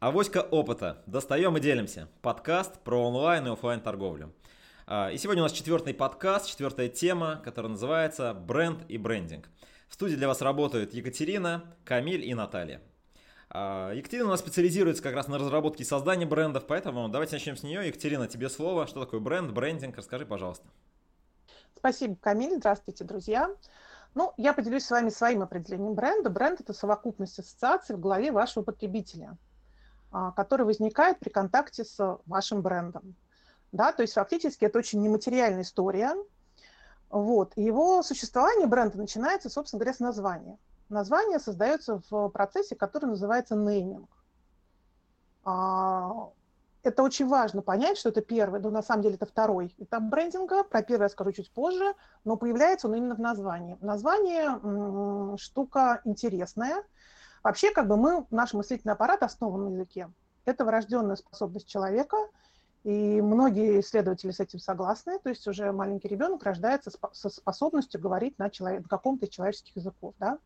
Авоська 0.00 0.40
опыта. 0.40 1.02
Достаем 1.04 1.58
и 1.58 1.60
делимся. 1.60 2.08
Подкаст 2.22 2.80
про 2.80 3.06
онлайн 3.06 3.46
и 3.46 3.50
офлайн 3.50 3.82
торговлю. 3.82 4.32
А, 4.86 5.10
и 5.10 5.18
сегодня 5.18 5.42
у 5.42 5.44
нас 5.44 5.52
четвертый 5.52 5.92
подкаст, 5.92 6.46
четвертая 6.46 6.88
тема, 6.88 7.38
которая 7.44 7.72
называется 7.72 8.32
«Бренд 8.32 8.78
и 8.88 8.96
брендинг». 8.96 9.50
В 9.90 9.92
студии 9.92 10.16
для 10.16 10.26
вас 10.26 10.40
работают 10.40 10.94
Екатерина, 10.94 11.76
Камиль 11.84 12.24
и 12.24 12.32
Наталья. 12.32 12.80
А, 13.50 13.92
Екатерина 13.92 14.28
у 14.28 14.30
нас 14.30 14.40
специализируется 14.40 15.02
как 15.02 15.12
раз 15.12 15.28
на 15.28 15.36
разработке 15.36 15.82
и 15.82 15.86
создании 15.86 16.24
брендов, 16.24 16.66
поэтому 16.66 17.06
давайте 17.10 17.36
начнем 17.36 17.58
с 17.58 17.62
нее. 17.62 17.86
Екатерина, 17.86 18.26
тебе 18.26 18.48
слово. 18.48 18.86
Что 18.86 19.00
такое 19.00 19.20
бренд, 19.20 19.50
брендинг? 19.50 19.98
Расскажи, 19.98 20.24
пожалуйста. 20.24 20.66
Спасибо, 21.76 22.16
Камиль. 22.16 22.56
Здравствуйте, 22.56 23.04
друзья. 23.04 23.50
Ну, 24.14 24.32
я 24.38 24.54
поделюсь 24.54 24.86
с 24.86 24.90
вами 24.90 25.10
своим 25.10 25.42
определением 25.42 25.92
бренда. 25.92 26.30
Бренд– 26.30 26.58
это 26.62 26.72
совокупность 26.72 27.38
ассоциаций 27.38 27.96
в 27.96 28.00
голове 28.00 28.32
вашего 28.32 28.62
потребителя– 28.62 29.36
который 30.10 30.66
возникает 30.66 31.18
при 31.20 31.28
контакте 31.28 31.84
с 31.84 32.18
вашим 32.26 32.62
брендом. 32.62 33.14
Да, 33.72 33.92
то 33.92 34.02
есть 34.02 34.14
фактически 34.14 34.64
это 34.64 34.78
очень 34.78 35.00
нематериальная 35.00 35.62
история. 35.62 36.14
Вот. 37.08 37.52
Его 37.56 38.02
существование 38.02 38.66
бренда 38.66 38.98
начинается, 38.98 39.48
собственно 39.48 39.80
говоря, 39.80 39.94
с 39.94 40.00
названия. 40.00 40.58
Название 40.88 41.38
создается 41.38 42.02
в 42.10 42.28
процессе, 42.28 42.74
который 42.74 43.06
называется 43.06 43.54
нейминг. 43.54 44.08
А, 45.44 46.30
это 46.82 47.02
очень 47.02 47.28
важно 47.28 47.62
понять, 47.62 47.98
что 47.98 48.08
это 48.08 48.22
первый, 48.22 48.60
но 48.60 48.70
на 48.70 48.82
самом 48.82 49.02
деле 49.02 49.14
это 49.14 49.26
второй 49.26 49.74
этап 49.78 50.02
брендинга. 50.04 50.64
Про 50.64 50.82
первый 50.82 51.04
я 51.04 51.08
скажу 51.08 51.32
чуть 51.32 51.52
позже, 51.52 51.94
но 52.24 52.36
появляется 52.36 52.88
он 52.88 52.96
именно 52.96 53.14
в 53.14 53.20
названии. 53.20 53.78
Название– 53.80 55.36
штука 55.38 56.00
интересная– 56.04 56.82
Вообще, 57.42 57.72
как 57.72 57.88
бы 57.88 57.96
мы, 57.96 58.26
наш 58.30 58.52
мыслительный 58.52 58.94
аппарат 58.94 59.22
основан 59.22 59.64
на 59.64 59.68
языке. 59.74 60.10
Это 60.44 60.64
врожденная 60.64 61.16
способность 61.16 61.68
человека, 61.68 62.16
и 62.82 63.20
многие 63.20 63.80
исследователи 63.80 64.30
с 64.30 64.40
этим 64.40 64.58
согласны. 64.58 65.18
То 65.18 65.28
есть 65.28 65.46
уже 65.46 65.70
маленький 65.72 66.08
ребенок 66.08 66.42
рождается 66.44 66.90
со 67.12 67.28
способностью 67.28 68.00
говорить 68.00 68.38
на, 68.38 68.50
человек, 68.50 68.82
на 68.82 68.88
каком-то 68.88 69.26
из 69.26 69.30
человеческих 69.30 69.76
языков. 69.76 70.14
Да? 70.18 70.38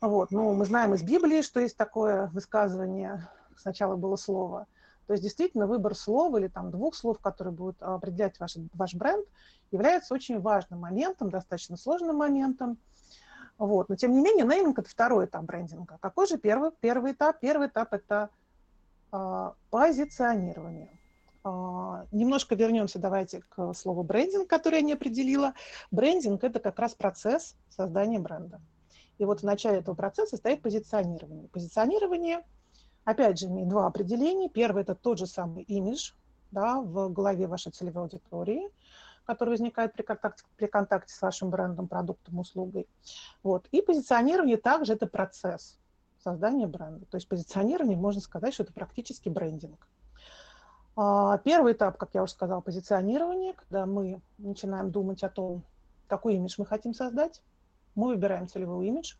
Вот. 0.00 0.30
Ну, 0.30 0.54
мы 0.54 0.64
знаем 0.64 0.94
из 0.94 1.02
Библии, 1.02 1.42
что 1.42 1.60
есть 1.60 1.76
такое 1.76 2.26
высказывание, 2.28 3.28
сначала 3.56 3.96
было 3.96 4.16
слово. 4.16 4.66
То 5.06 5.12
есть 5.12 5.22
действительно 5.22 5.66
выбор 5.66 5.94
слова 5.94 6.38
или 6.38 6.48
там 6.48 6.70
двух 6.70 6.94
слов, 6.94 7.18
которые 7.18 7.52
будут 7.52 7.82
определять 7.82 8.38
ваш, 8.40 8.56
ваш 8.72 8.94
бренд, 8.94 9.26
является 9.70 10.14
очень 10.14 10.40
важным 10.40 10.80
моментом, 10.80 11.30
достаточно 11.30 11.76
сложным 11.76 12.16
моментом. 12.16 12.78
Вот. 13.58 13.88
Но 13.88 13.96
тем 13.96 14.12
не 14.12 14.20
менее, 14.20 14.44
нейминг– 14.44 14.78
это 14.80 14.88
второй 14.88 15.26
этап 15.26 15.44
брендинга. 15.44 15.98
Какой 16.00 16.26
же 16.26 16.38
первый, 16.38 16.70
первый 16.80 17.12
этап? 17.12 17.38
Первый 17.40 17.68
этап– 17.68 17.92
это 17.92 18.30
э, 19.12 19.50
позиционирование. 19.70 20.98
Э, 21.44 22.04
немножко 22.10 22.56
вернемся 22.56 22.98
давайте 22.98 23.42
к 23.48 23.72
слову 23.74 24.02
брендинг, 24.02 24.48
которое 24.48 24.78
я 24.78 24.82
не 24.82 24.92
определила. 24.94 25.54
Брендинг– 25.90 26.42
это 26.44 26.58
как 26.58 26.78
раз 26.78 26.94
процесс 26.94 27.56
создания 27.68 28.18
бренда. 28.18 28.60
И 29.18 29.24
вот 29.24 29.40
в 29.40 29.44
начале 29.44 29.78
этого 29.78 29.94
процесса 29.94 30.36
стоит 30.36 30.60
позиционирование. 30.60 31.48
Позиционирование, 31.48 32.44
опять 33.04 33.38
же, 33.38 33.46
имеет 33.46 33.68
два 33.68 33.86
определения. 33.86 34.48
Первый– 34.48 34.82
это 34.84 34.96
тот 34.96 35.18
же 35.18 35.26
самый 35.26 35.62
имидж 35.62 36.12
да, 36.50 36.80
в 36.80 37.08
голове 37.12 37.46
вашей 37.46 37.70
целевой 37.70 38.02
аудитории– 38.02 38.68
который 39.24 39.50
возникает 39.50 39.92
при 39.92 40.02
контакте, 40.02 40.44
при 40.56 40.66
контакте 40.66 41.14
с 41.14 41.22
вашим 41.22 41.50
брендом, 41.50 41.88
продуктом, 41.88 42.38
услугой. 42.38 42.86
Вот. 43.42 43.66
И 43.72 43.82
позиционирование 43.82 44.56
также 44.56 44.92
это 44.92 45.06
процесс 45.06 45.78
создания 46.22 46.66
бренда. 46.66 47.04
То 47.06 47.16
есть 47.16 47.28
позиционирование, 47.28 47.96
можно 47.96 48.20
сказать, 48.20 48.54
что 48.54 48.62
это 48.62 48.72
практически 48.72 49.28
брендинг. 49.28 49.86
А, 50.96 51.38
первый 51.38 51.72
этап, 51.72 51.96
как 51.96 52.10
я 52.14 52.22
уже 52.22 52.32
сказала, 52.32 52.60
позиционирование, 52.60 53.54
когда 53.54 53.86
мы 53.86 54.20
начинаем 54.38 54.90
думать 54.90 55.22
о 55.22 55.28
том, 55.28 55.62
какой 56.06 56.34
имидж 56.34 56.54
мы 56.58 56.66
хотим 56.66 56.94
создать. 56.94 57.42
Мы 57.94 58.08
выбираем 58.08 58.48
целевой 58.48 58.86
имидж. 58.86 59.14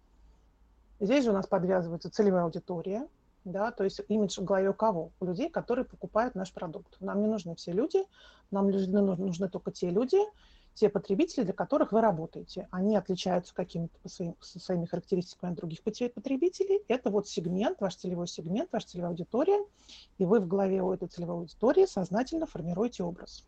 Здесь 1.00 1.24
же 1.24 1.30
у 1.30 1.34
нас 1.34 1.46
подвязывается 1.46 2.10
целевая 2.10 2.44
аудитория– 2.44 3.06
да, 3.44 3.70
то 3.70 3.84
есть 3.84 4.00
имидж 4.08 4.40
в 4.40 4.44
голове 4.44 4.70
у 4.70 4.74
кого? 4.74 5.12
У 5.20 5.26
людей, 5.26 5.50
которые 5.50 5.84
покупают 5.84 6.34
наш 6.34 6.52
продукт. 6.52 6.96
Нам 7.00 7.20
не 7.20 7.28
нужны 7.28 7.54
все 7.54 7.72
люди, 7.72 7.98
нам 8.50 8.70
нужны, 8.70 9.02
нужны 9.02 9.48
только 9.48 9.70
те 9.70 9.90
люди, 9.90 10.18
те 10.74 10.88
потребители, 10.88 11.44
для 11.44 11.52
которых 11.52 11.92
вы 11.92 12.00
работаете. 12.00 12.68
Они 12.70 12.96
отличаются 12.96 13.54
какими-то 13.54 13.96
своим, 14.08 14.34
своими 14.40 14.86
характеристиками 14.86 15.52
от 15.52 15.58
других 15.58 15.82
потребителей. 15.82 16.82
Это 16.88 17.10
вот 17.10 17.28
сегмент, 17.28 17.80
ваш 17.80 17.96
целевой 17.96 18.26
сегмент, 18.26 18.72
ваша 18.72 18.88
целевая 18.88 19.10
аудитория, 19.10 19.64
и 20.18 20.24
вы 20.24 20.40
в 20.40 20.48
голове 20.48 20.82
у 20.82 20.92
этой 20.92 21.08
целевой 21.08 21.36
аудитории 21.36 21.86
сознательно 21.86 22.46
формируете 22.46 23.04
образ. 23.04 23.46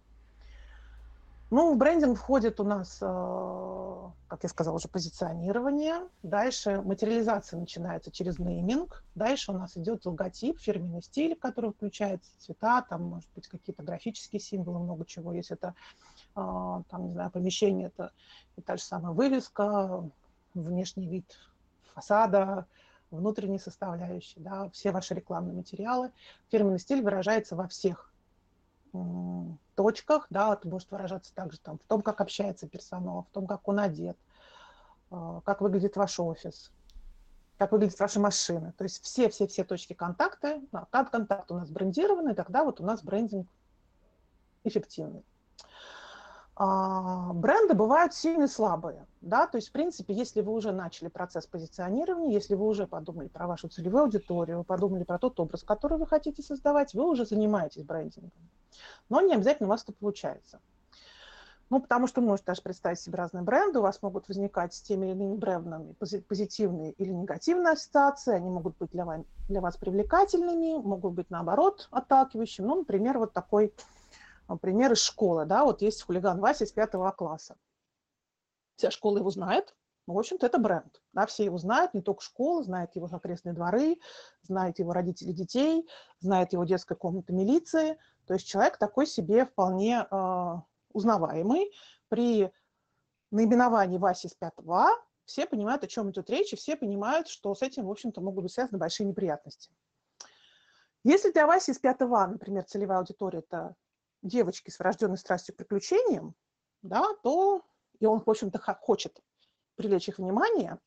Ну, 1.48 1.72
в 1.72 1.78
брендинг 1.78 2.18
входит 2.18 2.58
у 2.58 2.64
нас, 2.64 2.98
э, 3.00 4.10
как 4.26 4.42
я 4.42 4.48
сказала, 4.48 4.74
уже 4.74 4.88
позиционирование. 4.88 6.08
Дальше 6.24 6.82
материализация 6.82 7.60
начинается 7.60 8.10
через 8.10 8.40
нейминг. 8.40 9.04
Дальше 9.14 9.52
у 9.52 9.54
нас 9.54 9.76
идет 9.76 10.04
логотип, 10.06 10.58
фирменный 10.58 11.02
стиль, 11.02 11.36
который 11.36 11.70
включает 11.70 12.20
цвета, 12.40 12.82
там, 12.82 13.02
может 13.04 13.28
быть, 13.36 13.46
какие-то 13.46 13.84
графические 13.84 14.40
символы, 14.40 14.80
много 14.80 15.04
чего. 15.04 15.32
Если 15.32 15.54
это, 15.54 15.76
э, 16.34 16.82
там, 16.90 17.06
не 17.06 17.12
знаю, 17.12 17.30
помещение, 17.30 17.88
это 17.88 18.10
и 18.56 18.60
та 18.60 18.76
же 18.76 18.82
самая 18.82 19.12
вывеска, 19.12 20.02
внешний 20.52 21.06
вид 21.06 21.32
фасада, 21.94 22.66
внутренние 23.12 23.60
составляющие, 23.60 24.42
да, 24.42 24.68
все 24.70 24.90
ваши 24.90 25.14
рекламные 25.14 25.54
материалы. 25.54 26.10
Фирменный 26.50 26.80
стиль 26.80 27.02
выражается 27.02 27.54
во 27.54 27.68
всех 27.68 28.12
точках, 29.74 30.26
да, 30.30 30.54
это 30.54 30.68
может 30.68 30.90
выражаться 30.90 31.34
также 31.34 31.58
там, 31.60 31.78
в 31.78 31.82
том, 31.84 32.02
как 32.02 32.20
общается 32.20 32.68
персонал, 32.68 33.26
в 33.30 33.34
том, 33.34 33.46
как 33.46 33.66
он 33.68 33.78
одет, 33.78 34.16
а, 35.10 35.40
как 35.42 35.60
выглядит 35.60 35.96
ваш 35.96 36.18
офис, 36.18 36.72
как 37.58 37.72
выглядит 37.72 37.98
ваша 37.98 38.20
машина. 38.20 38.72
То 38.76 38.84
есть 38.84 39.02
все-все-все 39.02 39.64
точки 39.64 39.92
контакта, 39.92 40.60
контакт 40.90 41.50
у 41.50 41.56
нас 41.56 41.70
брендированный, 41.70 42.34
тогда 42.34 42.64
вот 42.64 42.80
у 42.80 42.84
нас 42.84 43.02
брендинг 43.02 43.46
эффективный. 44.64 45.24
А, 46.58 47.34
бренды 47.34 47.74
бывают 47.74 48.14
сильные 48.14 48.46
и 48.46 48.50
слабые. 48.50 49.06
Да? 49.20 49.46
То 49.46 49.58
есть, 49.58 49.68
в 49.68 49.72
принципе, 49.72 50.14
если 50.14 50.40
вы 50.40 50.52
уже 50.52 50.72
начали 50.72 51.08
процесс 51.08 51.46
позиционирования, 51.46 52.32
если 52.32 52.54
вы 52.54 52.66
уже 52.66 52.86
подумали 52.86 53.28
про 53.28 53.46
вашу 53.46 53.68
целевую 53.68 54.04
аудиторию, 54.04 54.58
вы 54.58 54.64
подумали 54.64 55.04
про 55.04 55.18
тот 55.18 55.38
образ, 55.38 55.64
который 55.64 55.98
вы 55.98 56.06
хотите 56.06 56.42
создавать, 56.42 56.94
вы 56.94 57.06
уже 57.06 57.26
занимаетесь 57.26 57.84
брендингом. 57.84 58.32
Но 59.08 59.20
не 59.20 59.34
обязательно 59.34 59.68
у 59.68 59.70
вас 59.70 59.82
это 59.82 59.92
получается. 59.92 60.60
Ну, 61.68 61.80
потому 61.80 62.06
что 62.06 62.20
можете 62.20 62.46
даже 62.46 62.62
представить 62.62 63.00
себе 63.00 63.16
разные 63.16 63.42
бренды, 63.42 63.80
у 63.80 63.82
вас 63.82 64.00
могут 64.00 64.28
возникать 64.28 64.72
с 64.72 64.82
теми 64.82 65.06
или 65.06 65.12
иными 65.14 65.36
брендами 65.36 65.94
позитивные 65.94 66.92
или 66.92 67.10
негативные 67.10 67.72
ассоциации, 67.72 68.34
они 68.34 68.48
могут 68.48 68.76
быть 68.78 68.90
для 68.90 69.04
вас, 69.04 69.22
для 69.48 69.60
вас 69.60 69.76
привлекательными, 69.76 70.80
могут 70.80 71.14
быть, 71.14 71.28
наоборот, 71.28 71.88
отталкивающими. 71.90 72.66
Ну, 72.66 72.76
например, 72.76 73.18
вот 73.18 73.32
такой 73.32 73.74
пример 74.60 74.92
из 74.92 75.02
школы, 75.02 75.44
да, 75.44 75.64
вот 75.64 75.82
есть 75.82 76.02
хулиган 76.02 76.38
Вася 76.38 76.64
из 76.64 76.72
пятого 76.72 77.10
класса. 77.10 77.56
Вся 78.76 78.92
школа 78.92 79.18
его 79.18 79.30
знает, 79.30 79.74
ну, 80.06 80.14
в 80.14 80.18
общем-то, 80.18 80.46
это 80.46 80.58
бренд. 80.58 81.02
Да, 81.12 81.26
все 81.26 81.44
его 81.44 81.58
знают, 81.58 81.92
не 81.92 82.00
только 82.00 82.22
школа, 82.22 82.62
знают 82.62 82.94
его 82.94 83.08
окрестные 83.10 83.54
дворы, 83.54 83.98
знают 84.42 84.78
его 84.78 84.92
родители 84.92 85.32
детей, 85.32 85.88
знают 86.20 86.52
его 86.52 86.64
детская 86.64 86.94
комната 86.94 87.32
милиции. 87.32 87.98
То 88.26 88.34
есть 88.34 88.46
человек 88.46 88.76
такой 88.78 89.06
себе 89.06 89.46
вполне 89.46 90.06
э, 90.08 90.54
узнаваемый. 90.92 91.72
При 92.08 92.52
наименовании 93.32 93.98
Васи 93.98 94.28
из 94.28 94.34
5 94.34 94.52
А 94.68 94.90
все 95.24 95.44
понимают, 95.44 95.82
о 95.82 95.88
чем 95.88 96.10
идет 96.10 96.30
речь, 96.30 96.52
и 96.52 96.56
все 96.56 96.76
понимают, 96.76 97.26
что 97.26 97.52
с 97.54 97.62
этим, 97.62 97.86
в 97.86 97.90
общем-то, 97.90 98.20
могут 98.20 98.44
быть 98.44 98.52
связаны 98.52 98.78
большие 98.78 99.08
неприятности. 99.08 99.72
Если 101.02 101.32
для 101.32 101.48
Васи 101.48 101.72
из 101.72 101.80
5 101.80 102.02
А, 102.02 102.26
например, 102.28 102.64
целевая 102.64 102.98
аудитория– 102.98 103.38
это 103.50 103.74
девочки 104.22 104.70
с 104.70 104.78
врожденной 104.78 105.18
страстью 105.18 105.54
к 105.54 105.58
приключениям, 105.58 106.36
да, 106.82 107.04
то 107.24 107.62
и 107.98 108.06
он, 108.06 108.20
в 108.20 108.30
общем-то, 108.30 108.58
хочет 108.80 109.20
привлечь 109.76 110.08
их 110.08 110.18
внимание, 110.18 110.78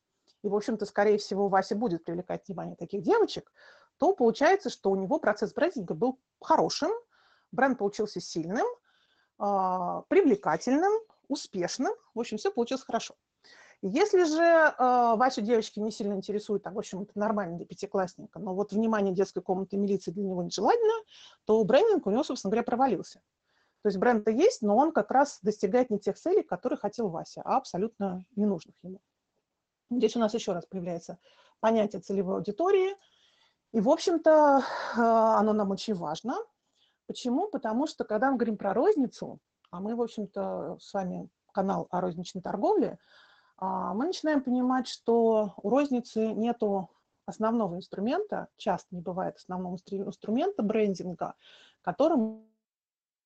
и, 0.42 0.48
в 0.48 0.54
общем-то, 0.54 0.86
скорее 0.86 1.18
всего, 1.18 1.48
Вася 1.48 1.76
будет 1.76 2.04
привлекать 2.04 2.46
внимание 2.46 2.76
таких 2.76 3.02
девочек, 3.02 3.52
то 3.98 4.14
получается, 4.14 4.70
что 4.70 4.90
у 4.90 4.96
него 4.96 5.18
процесс 5.18 5.52
брендинга 5.52 5.94
был 5.94 6.18
хорошим, 6.40 6.90
бренд 7.52 7.78
получился 7.78 8.20
сильным, 8.20 8.66
а, 9.38 10.02
привлекательным, 10.08 10.92
успешным, 11.28 11.92
в 12.14 12.20
общем, 12.20 12.38
все 12.38 12.50
получилось 12.50 12.84
хорошо. 12.84 13.14
Если 13.82 14.24
же 14.24 14.42
э, 14.42 14.74
ваши 15.16 15.40
девочки 15.40 15.78
не 15.78 15.90
сильно 15.90 16.12
интересуют, 16.12 16.66
а, 16.66 16.70
в 16.70 16.78
общем, 16.78 17.00
это 17.00 17.18
нормально 17.18 17.56
для 17.56 17.64
пятиклассника, 17.64 18.38
но 18.38 18.54
вот 18.54 18.72
внимание 18.72 19.14
детской 19.14 19.40
комнаты 19.40 19.78
милиции 19.78 20.10
для 20.10 20.24
него 20.24 20.42
нежелательно, 20.42 20.92
то 21.46 21.64
брендинг 21.64 22.06
у 22.06 22.10
него, 22.10 22.22
собственно 22.22 22.50
говоря, 22.50 22.64
провалился. 22.64 23.22
То 23.82 23.88
есть 23.88 23.98
бренд-то 23.98 24.30
есть, 24.30 24.62
но 24.62 24.76
он 24.76 24.92
как 24.92 25.10
раз 25.10 25.38
достигает 25.42 25.90
не 25.90 25.98
тех 25.98 26.18
целей, 26.18 26.42
которые 26.42 26.78
хотел 26.78 27.08
Вася, 27.08 27.42
а 27.44 27.56
абсолютно 27.56 28.24
ненужных 28.36 28.74
ему. 28.82 29.00
Здесь 29.90 30.16
у 30.16 30.20
нас 30.20 30.34
еще 30.34 30.52
раз 30.52 30.66
появляется 30.66 31.18
понятие 31.60 32.02
целевой 32.02 32.36
аудитории. 32.36 32.96
И, 33.72 33.80
в 33.80 33.88
общем-то, 33.88 34.62
оно 34.94 35.52
нам 35.52 35.70
очень 35.70 35.94
важно. 35.94 36.36
Почему? 37.06 37.48
Потому 37.48 37.86
что, 37.86 38.04
когда 38.04 38.30
мы 38.30 38.36
говорим 38.36 38.56
про 38.56 38.74
розницу, 38.74 39.38
а 39.70 39.80
мы, 39.80 39.94
в 39.96 40.02
общем-то, 40.02 40.78
с 40.80 40.92
вами 40.92 41.28
канал 41.52 41.88
о 41.90 42.00
розничной 42.00 42.42
торговле, 42.42 42.98
а, 43.56 43.94
мы 43.94 44.06
начинаем 44.06 44.42
понимать, 44.42 44.88
что 44.88 45.54
у 45.56 45.68
розницы 45.68 46.32
нету 46.32 46.90
основного 47.26 47.76
инструмента, 47.76 48.48
часто 48.56 48.94
не 48.94 49.00
бывает 49.00 49.36
основного 49.36 49.76
инструмента 49.76 50.62
брендинга, 50.62 51.34
которым 51.82 52.44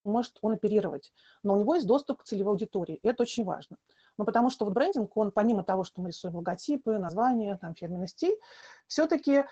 может 0.04 0.38
он 0.40 0.52
оперировать, 0.52 1.12
но 1.42 1.54
у 1.54 1.58
него 1.58 1.74
есть 1.74 1.86
доступ 1.86 2.22
к 2.22 2.24
целевой 2.24 2.52
аудитории, 2.52 2.96
и 2.96 3.08
это 3.08 3.22
очень 3.22 3.44
важно. 3.44 3.76
Ну, 4.16 4.24
потому 4.24 4.50
что 4.50 4.64
вот 4.64 4.74
брендинг, 4.74 5.16
он 5.16 5.32
помимо 5.32 5.64
того, 5.64 5.84
что 5.84 6.00
мы 6.00 6.08
рисуем 6.08 6.36
логотипы, 6.36 6.98
названия, 6.98 7.56
там, 7.56 7.74
фирменный 7.74 8.08
стиль, 8.08 8.38
все-таки 8.86 9.44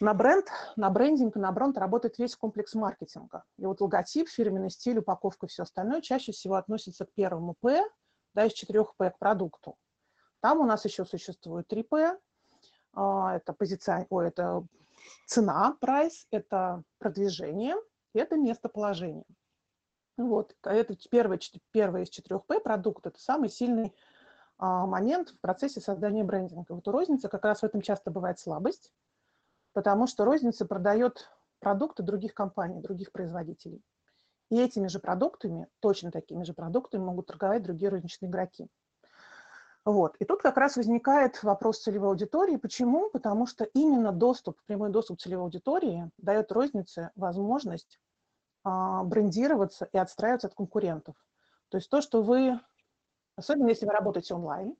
на 0.00 0.14
бренд, 0.14 0.46
на 0.76 0.90
брендинг 0.90 1.36
на 1.36 1.50
бренд 1.52 1.78
работает 1.78 2.18
весь 2.18 2.36
комплекс 2.36 2.74
маркетинга. 2.74 3.44
И 3.56 3.66
вот 3.66 3.80
логотип, 3.80 4.28
фирменный 4.28 4.70
стиль, 4.70 4.98
упаковка 4.98 5.46
и 5.46 5.48
все 5.48 5.62
остальное 5.62 6.00
чаще 6.00 6.32
всего 6.32 6.54
относится 6.54 7.04
к 7.04 7.12
первому 7.14 7.54
П, 7.60 7.82
да, 8.34 8.44
из 8.44 8.52
четырех 8.52 8.94
П 8.96 9.10
к 9.10 9.18
продукту. 9.18 9.76
Там 10.40 10.60
у 10.60 10.64
нас 10.64 10.84
еще 10.84 11.04
существует 11.04 11.66
3П, 11.72 12.18
а, 12.92 13.36
это, 13.36 13.52
позиция, 13.52 14.06
о, 14.08 14.22
это 14.22 14.64
цена, 15.26 15.76
price, 15.80 16.26
это 16.30 16.82
продвижение, 16.98 17.76
это 18.12 18.36
местоположение. 18.36 19.24
Вот, 20.16 20.56
это 20.62 20.96
первое, 21.10 21.38
первое 21.72 22.02
из 22.02 22.08
четырех 22.08 22.46
П, 22.46 22.58
продукт, 22.58 23.06
это 23.06 23.20
самый 23.20 23.50
сильный 23.50 23.94
а, 24.58 24.86
момент 24.86 25.30
в 25.30 25.40
процессе 25.40 25.80
создания 25.80 26.24
брендинга. 26.24 26.72
Вот 26.72 26.88
у 26.88 26.90
розницы 26.90 27.28
как 27.28 27.44
раз 27.44 27.60
в 27.60 27.64
этом 27.64 27.82
часто 27.82 28.10
бывает 28.10 28.38
слабость, 28.38 28.90
потому 29.74 30.06
что 30.06 30.24
розница 30.24 30.64
продает 30.64 31.28
продукты 31.60 32.02
других 32.02 32.32
компаний, 32.32 32.80
других 32.80 33.12
производителей. 33.12 33.82
И 34.50 34.58
этими 34.58 34.86
же 34.86 35.00
продуктами, 35.00 35.66
точно 35.80 36.10
такими 36.10 36.44
же 36.44 36.54
продуктами 36.54 37.02
могут 37.02 37.26
торговать 37.26 37.62
другие 37.62 37.90
розничные 37.90 38.30
игроки. 38.30 38.68
Вот. 39.84 40.16
И 40.18 40.24
тут 40.24 40.40
как 40.42 40.56
раз 40.56 40.76
возникает 40.76 41.42
вопрос 41.42 41.82
целевой 41.82 42.08
аудитории. 42.08 42.56
Почему? 42.56 43.10
Потому 43.10 43.46
что 43.46 43.64
именно 43.64 44.12
доступ, 44.12 44.58
прямой 44.66 44.90
доступ 44.90 45.20
целевой 45.20 45.44
аудитории 45.44 46.10
дает 46.18 46.50
рознице 46.52 47.10
возможность 47.14 47.98
а, 47.98 48.05
брендироваться 49.04 49.88
и 49.92 49.98
отстраиваться 49.98 50.48
от 50.48 50.54
конкурентов. 50.54 51.14
То 51.68 51.78
есть 51.78 51.88
то, 51.88 52.00
что 52.00 52.22
вы, 52.22 52.60
особенно 53.36 53.68
если 53.68 53.86
вы 53.86 53.92
работаете 53.92 54.34
онлайн, 54.34 54.76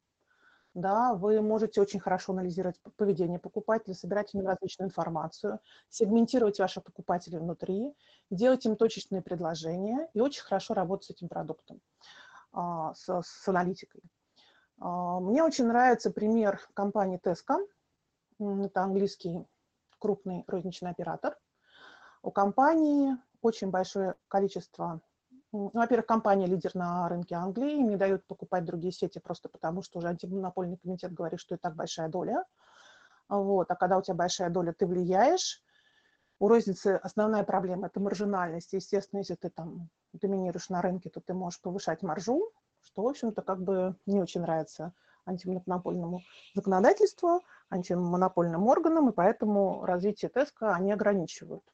да, 0.76 1.14
вы 1.14 1.40
можете 1.40 1.80
очень 1.80 2.00
хорошо 2.00 2.34
анализировать 2.34 2.78
поведение 2.96 3.38
покупателя, 3.38 3.94
собирать 3.94 4.34
им 4.34 4.46
различную 4.46 4.88
информацию, 4.88 5.58
сегментировать 5.88 6.58
ваших 6.58 6.84
покупателей 6.84 7.38
внутри, 7.38 7.94
делать 8.30 8.66
им 8.66 8.76
точечные 8.76 9.22
предложения 9.22 10.10
и 10.12 10.20
очень 10.20 10.42
хорошо 10.42 10.74
работать 10.74 11.06
с 11.06 11.10
этим 11.10 11.28
продуктом, 11.28 11.80
а, 12.52 12.92
с, 12.92 13.08
с 13.08 13.48
аналитикой. 13.48 14.02
А, 14.78 15.18
мне 15.18 15.42
очень 15.42 15.66
нравится 15.66 16.10
пример 16.10 16.60
компании 16.74 17.18
Tesco. 17.24 17.66
Это 18.38 18.82
английский 18.82 19.46
крупный 19.98 20.44
розничный 20.46 20.90
оператор. 20.90 21.38
У 22.22 22.30
компании 22.30 23.16
очень 23.46 23.70
большое 23.70 24.14
количество... 24.28 25.00
Ну, 25.52 25.70
во-первых, 25.72 26.06
компания 26.06 26.46
лидер 26.46 26.75
на 26.75 27.08
рынке 27.08 27.34
Англии, 27.34 27.78
им 27.78 27.88
не 27.88 27.96
дают 27.96 28.26
покупать 28.26 28.64
другие 28.64 28.93
сети 28.93 29.19
просто 29.19 29.48
потому, 29.48 29.82
что 29.82 29.98
уже 29.98 30.08
антимонопольный 30.08 30.76
комитет 30.76 31.14
говорит, 31.14 31.40
что 31.40 31.54
и 31.54 31.58
так 31.58 31.75
большая 31.76 32.08
доля. 32.08 32.44
Вот. 33.28 33.70
А 33.70 33.76
когда 33.76 33.96
у 33.96 34.02
тебя 34.02 34.14
большая 34.14 34.50
доля, 34.50 34.72
ты 34.72 34.87
влияешь. 34.87 35.62
У 36.38 36.48
розницы 36.48 37.00
основная 37.02 37.44
проблема– 37.44 37.87
это 37.88 38.00
маржинальность. 38.00 38.72
Естественно, 38.72 39.20
если 39.20 39.37
ты 39.37 39.49
там 39.49 39.88
доминируешь 40.12 40.69
на 40.69 40.82
рынке, 40.82 41.08
то 41.08 41.20
ты 41.20 41.32
можешь 41.32 41.60
повышать 41.60 42.02
маржу, 42.02 42.52
что, 42.82 43.02
в 43.02 43.08
общем-то, 43.08 43.42
как 43.42 43.62
бы 43.62 43.96
не 44.04 44.20
очень 44.20 44.42
нравится 44.42 44.92
антимонопольному 45.25 46.20
законодательству, 46.54 47.42
антимонопольным 47.70 48.66
органам, 48.66 49.08
и 49.08 49.12
поэтому 49.12 49.84
развитие 49.84 50.28
ТЭСКа 50.28 50.75
они 50.75 50.92
ограничивают. 50.92 51.64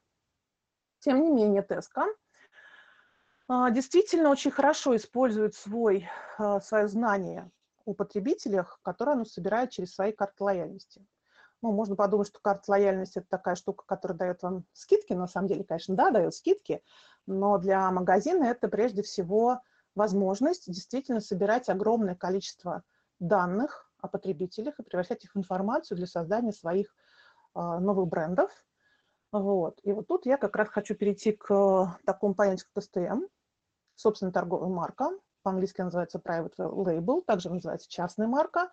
Тем 1.03 1.21
не 1.21 1.29
менее, 1.29 1.61
ТЭСКа 1.61 2.05
а, 3.49 3.69
действительно 3.71 4.29
очень 4.29 4.51
хорошо 4.51 4.95
использует 4.95 5.53
свой, 5.53 6.07
а, 6.37 6.61
свое 6.61 6.87
знание 6.87 7.51
о 7.85 7.93
потребителях, 7.93 8.79
которые 8.83 9.15
оно 9.15 9.25
собирает 9.25 9.71
через 9.71 9.93
свои 9.93 10.13
карты 10.13 10.41
лояльности. 10.41 11.05
Ну, 11.61 11.73
можно 11.73 11.97
подумать, 11.97 12.29
что 12.29 12.39
карта 12.41 12.71
лояльности– 12.71 13.17
это 13.19 13.27
такая 13.29 13.55
штука, 13.55 13.83
которая 13.85 14.17
дает 14.17 14.43
вам 14.43 14.65
скидки. 14.71 15.11
На 15.11 15.27
самом 15.27 15.49
деле, 15.49 15.65
конечно, 15.65 15.93
да, 15.95 16.09
дает 16.09 16.33
скидки, 16.35 16.81
но 17.25 17.57
для 17.57 17.91
магазина 17.91 18.45
это 18.45 18.69
прежде 18.69 19.01
всего 19.01 19.59
возможность 19.95 20.71
действительно 20.71 21.19
собирать 21.19 21.67
огромное 21.67 22.15
количество 22.15 22.83
данных 23.19 23.91
о 23.99 24.07
потребителях 24.07 24.79
и 24.79 24.83
превращать 24.83 25.25
их 25.25 25.35
в 25.35 25.37
информацию 25.37 25.97
для 25.97 26.07
создания 26.07 26.53
своих 26.53 26.95
а, 27.53 27.81
новых 27.81 28.07
брендов. 28.07 28.51
Вот. 29.33 29.79
И 29.81 29.91
вот 29.91 30.07
тут 30.07 30.27
я 30.27 30.37
как 30.37 30.55
раз 30.55 30.69
хочу 30.69 30.93
перейти 30.93 31.31
к 31.31 31.99
такому 32.05 32.35
понятию, 32.35 32.67
как 32.71 32.83
STM, 32.83 33.27
собственная 33.95 34.31
торговая 34.31 34.69
марка, 34.69 35.09
по-английски 35.41 35.81
называется 35.81 36.19
private 36.19 36.55
label, 36.57 37.23
также 37.23 37.49
называется 37.49 37.89
частная 37.89 38.27
марка. 38.27 38.71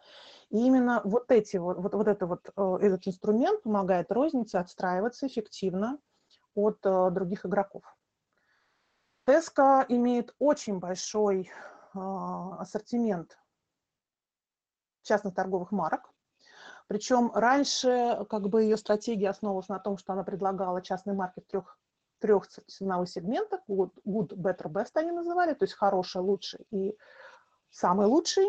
И 0.50 0.58
именно 0.58 1.00
вот, 1.04 1.30
эти, 1.30 1.56
вот, 1.56 1.78
вот, 1.78 1.94
вот, 1.94 2.06
это 2.06 2.26
вот 2.26 2.50
э, 2.54 2.78
этот 2.82 3.08
инструмент 3.08 3.62
помогает 3.62 4.12
рознице 4.12 4.56
отстраиваться 4.56 5.26
эффективно 5.26 5.98
от 6.54 6.78
э, 6.84 7.10
других 7.10 7.46
игроков. 7.46 7.82
Tesco 9.26 9.84
имеет 9.88 10.34
очень 10.38 10.78
большой 10.78 11.50
а, 11.94 12.60
ассортимент 12.60 13.38
частных 15.02 15.34
торговых 15.34 15.72
марок. 15.72 16.10
Причем 16.90 17.30
раньше 17.32 18.26
как 18.28 18.48
бы 18.48 18.64
ее 18.64 18.76
стратегия 18.76 19.30
основывалась 19.30 19.68
на 19.68 19.78
том, 19.78 19.96
что 19.96 20.12
она 20.12 20.24
предлагала 20.24 20.82
частные 20.82 21.14
марки 21.14 21.38
трех, 21.38 21.78
трех 22.18 22.48
ценовых 22.48 23.08
сегментах. 23.08 23.60
Good, 23.68 23.92
good, 24.04 24.34
better, 24.34 24.66
best 24.66 24.90
они 24.94 25.12
называли, 25.12 25.54
то 25.54 25.62
есть 25.66 25.74
хороший, 25.74 26.20
лучший 26.20 26.66
и 26.72 26.98
самый 27.70 28.08
лучший. 28.08 28.44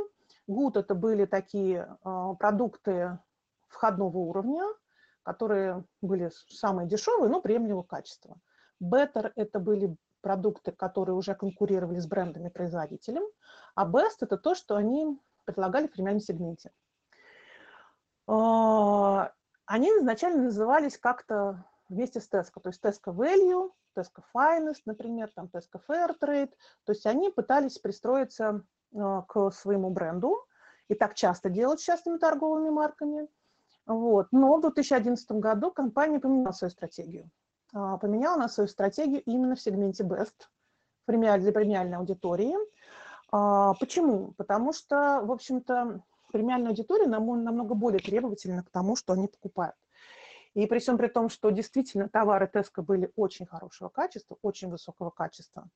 Good– 0.49 0.71
это 0.79 0.95
были 0.95 1.25
такие 1.25 1.95
э, 2.03 2.35
продукты 2.39 3.19
входного 3.67 4.17
уровня, 4.17 4.63
которые 5.21 5.85
были 6.01 6.31
самые 6.49 6.87
дешевые, 6.87 7.29
но 7.29 7.41
приемлемого 7.41 7.83
качества. 7.83 8.37
Better– 8.81 9.31
это 9.35 9.59
были 9.59 9.95
продукты, 10.21 10.71
которые 10.71 11.13
уже 11.13 11.35
конкурировали 11.35 11.99
с 11.99 12.07
брендами 12.07 12.49
производителем, 12.49 13.23
а 13.75 13.87
best– 13.87 14.17
это 14.21 14.37
то, 14.37 14.55
что 14.55 14.77
они 14.77 15.19
предлагали 15.45 15.85
в 15.85 15.91
премиальном 15.91 16.21
сегменте. 16.21 16.71
А, 18.31 19.33
они 19.65 19.89
изначально 19.89 20.43
назывались 20.43 20.97
как-то 20.97 21.65
вместе 21.89 22.21
с 22.21 22.29
Tesco, 22.29 22.61
то 22.63 22.69
есть 22.69 22.81
Tesco 22.81 23.13
Value, 23.13 23.71
Tesco 23.97 24.23
Finest, 24.33 24.83
например, 24.85 25.29
там 25.35 25.49
Tesco 25.53 25.81
Fair 25.85 26.15
Trade, 26.17 26.51
то 26.85 26.93
есть 26.93 27.05
они 27.05 27.29
пытались 27.29 27.77
пристроиться 27.77 28.63
а, 28.95 29.23
к 29.23 29.51
своему 29.51 29.89
бренду, 29.89 30.37
и 30.87 30.95
так 30.95 31.15
часто 31.15 31.49
делают 31.49 31.81
с 31.81 31.83
частными 31.83 32.19
торговыми 32.19 32.69
марками. 32.69 33.27
Вот. 33.85 34.27
Но 34.31 34.55
в 34.55 34.61
2011 34.61 35.29
году 35.33 35.69
компания 35.69 36.19
поменяла 36.19 36.53
свою 36.53 36.71
стратегию. 36.71 37.29
А, 37.73 37.97
поменяла 37.97 38.37
на 38.37 38.47
свою 38.47 38.69
стратегию 38.69 39.21
именно 39.23 39.55
в 39.55 39.61
сегменте 39.61 40.05
Best 40.05 40.47
для 41.07 41.51
премиальной 41.51 41.97
аудитории. 41.97 42.55
Почему? 43.29 44.33
Потому 44.37 44.71
что, 44.71 45.21
в 45.23 45.31
общем-то, 45.31 46.01
премиальная 46.31 46.69
аудитория 46.69 47.07
намного 47.07 47.75
более 47.75 47.99
требовательна 47.99 48.63
к 48.63 48.69
тому, 48.69 48.95
что 48.95 49.13
они 49.13 49.27
покупают. 49.27 49.75
И 50.53 50.65
при 50.65 50.79
всем 50.79 50.97
при 50.97 51.07
том, 51.07 51.29
что 51.29 51.49
действительно 51.49 52.09
товары 52.09 52.49
Теска 52.51 52.81
были 52.81 53.11
очень 53.15 53.45
хорошего 53.45 53.89
качества, 53.89 54.37
очень 54.41 54.69
высокого 54.69 55.09
качества, 55.09 55.69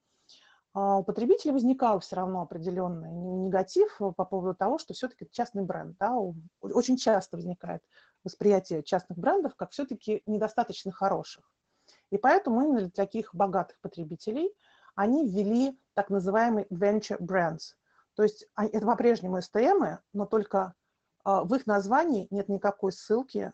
а, 0.73 0.97
у 0.97 1.03
потребителя 1.03 1.53
возникал 1.53 2.01
все 2.01 2.17
равно 2.17 2.41
определенный 2.41 3.11
негатив 3.11 3.97
по 3.97 4.25
поводу 4.25 4.53
того, 4.53 4.77
что 4.77 4.93
все-таки 4.93 5.27
частный 5.31 5.63
бренд. 5.63 5.95
Да, 5.97 6.13
очень 6.61 6.97
часто 6.97 7.37
возникает 7.37 7.81
восприятие 8.25 8.83
частных 8.83 9.17
брендов 9.17 9.55
как 9.55 9.71
все-таки 9.71 10.21
недостаточно 10.25 10.91
хороших. 10.91 11.49
И 12.11 12.17
поэтому 12.17 12.61
именно 12.61 12.81
для 12.81 12.89
таких 12.89 13.33
богатых 13.33 13.79
потребителей 13.79 14.53
они 14.95 15.27
ввели 15.27 15.79
так 15.93 16.09
называемый 16.09 16.65
venture 16.65 17.19
brands. 17.19 17.75
То 18.15 18.23
есть 18.23 18.47
это 18.55 18.85
по-прежнему 18.85 19.39
STM, 19.39 19.99
но 20.13 20.25
только 20.25 20.73
а, 21.23 21.43
в 21.43 21.53
их 21.53 21.65
названии 21.67 22.27
нет 22.31 22.49
никакой 22.49 22.91
ссылки, 22.91 23.53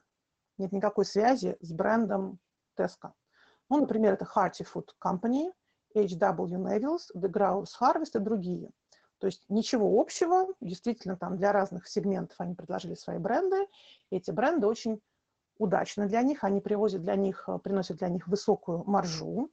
нет 0.58 0.72
никакой 0.72 1.06
связи 1.06 1.58
с 1.62 1.72
брендом 1.72 2.40
Tesco. 2.78 3.12
Ну, 3.70 3.82
например, 3.82 4.14
это 4.14 4.26
Hearty 4.26 4.68
Food 4.72 4.90
Company, 5.04 5.52
H.W. 5.96 6.58
Neville's, 6.58 7.10
The 7.16 7.30
Grouse 7.30 7.72
Harvest 7.80 8.12
и 8.16 8.20
другие. 8.20 8.70
То 9.20 9.28
есть 9.28 9.44
ничего 9.50 10.00
общего, 10.00 10.48
действительно 10.62 11.16
там 11.16 11.38
для 11.38 11.52
разных 11.52 11.88
сегментов 11.88 12.36
они 12.40 12.56
предложили 12.56 12.96
свои 12.96 13.18
бренды. 13.18 13.68
Эти 14.10 14.32
бренды 14.32 14.68
очень 14.68 15.00
удачно 15.58 16.08
для 16.08 16.22
них, 16.24 16.44
они 16.44 16.60
привозят 16.60 17.04
для 17.04 17.16
них, 17.16 17.48
приносят 17.64 17.98
для 17.98 18.10
них 18.10 18.28
высокую 18.28 18.84
маржу, 18.86 19.52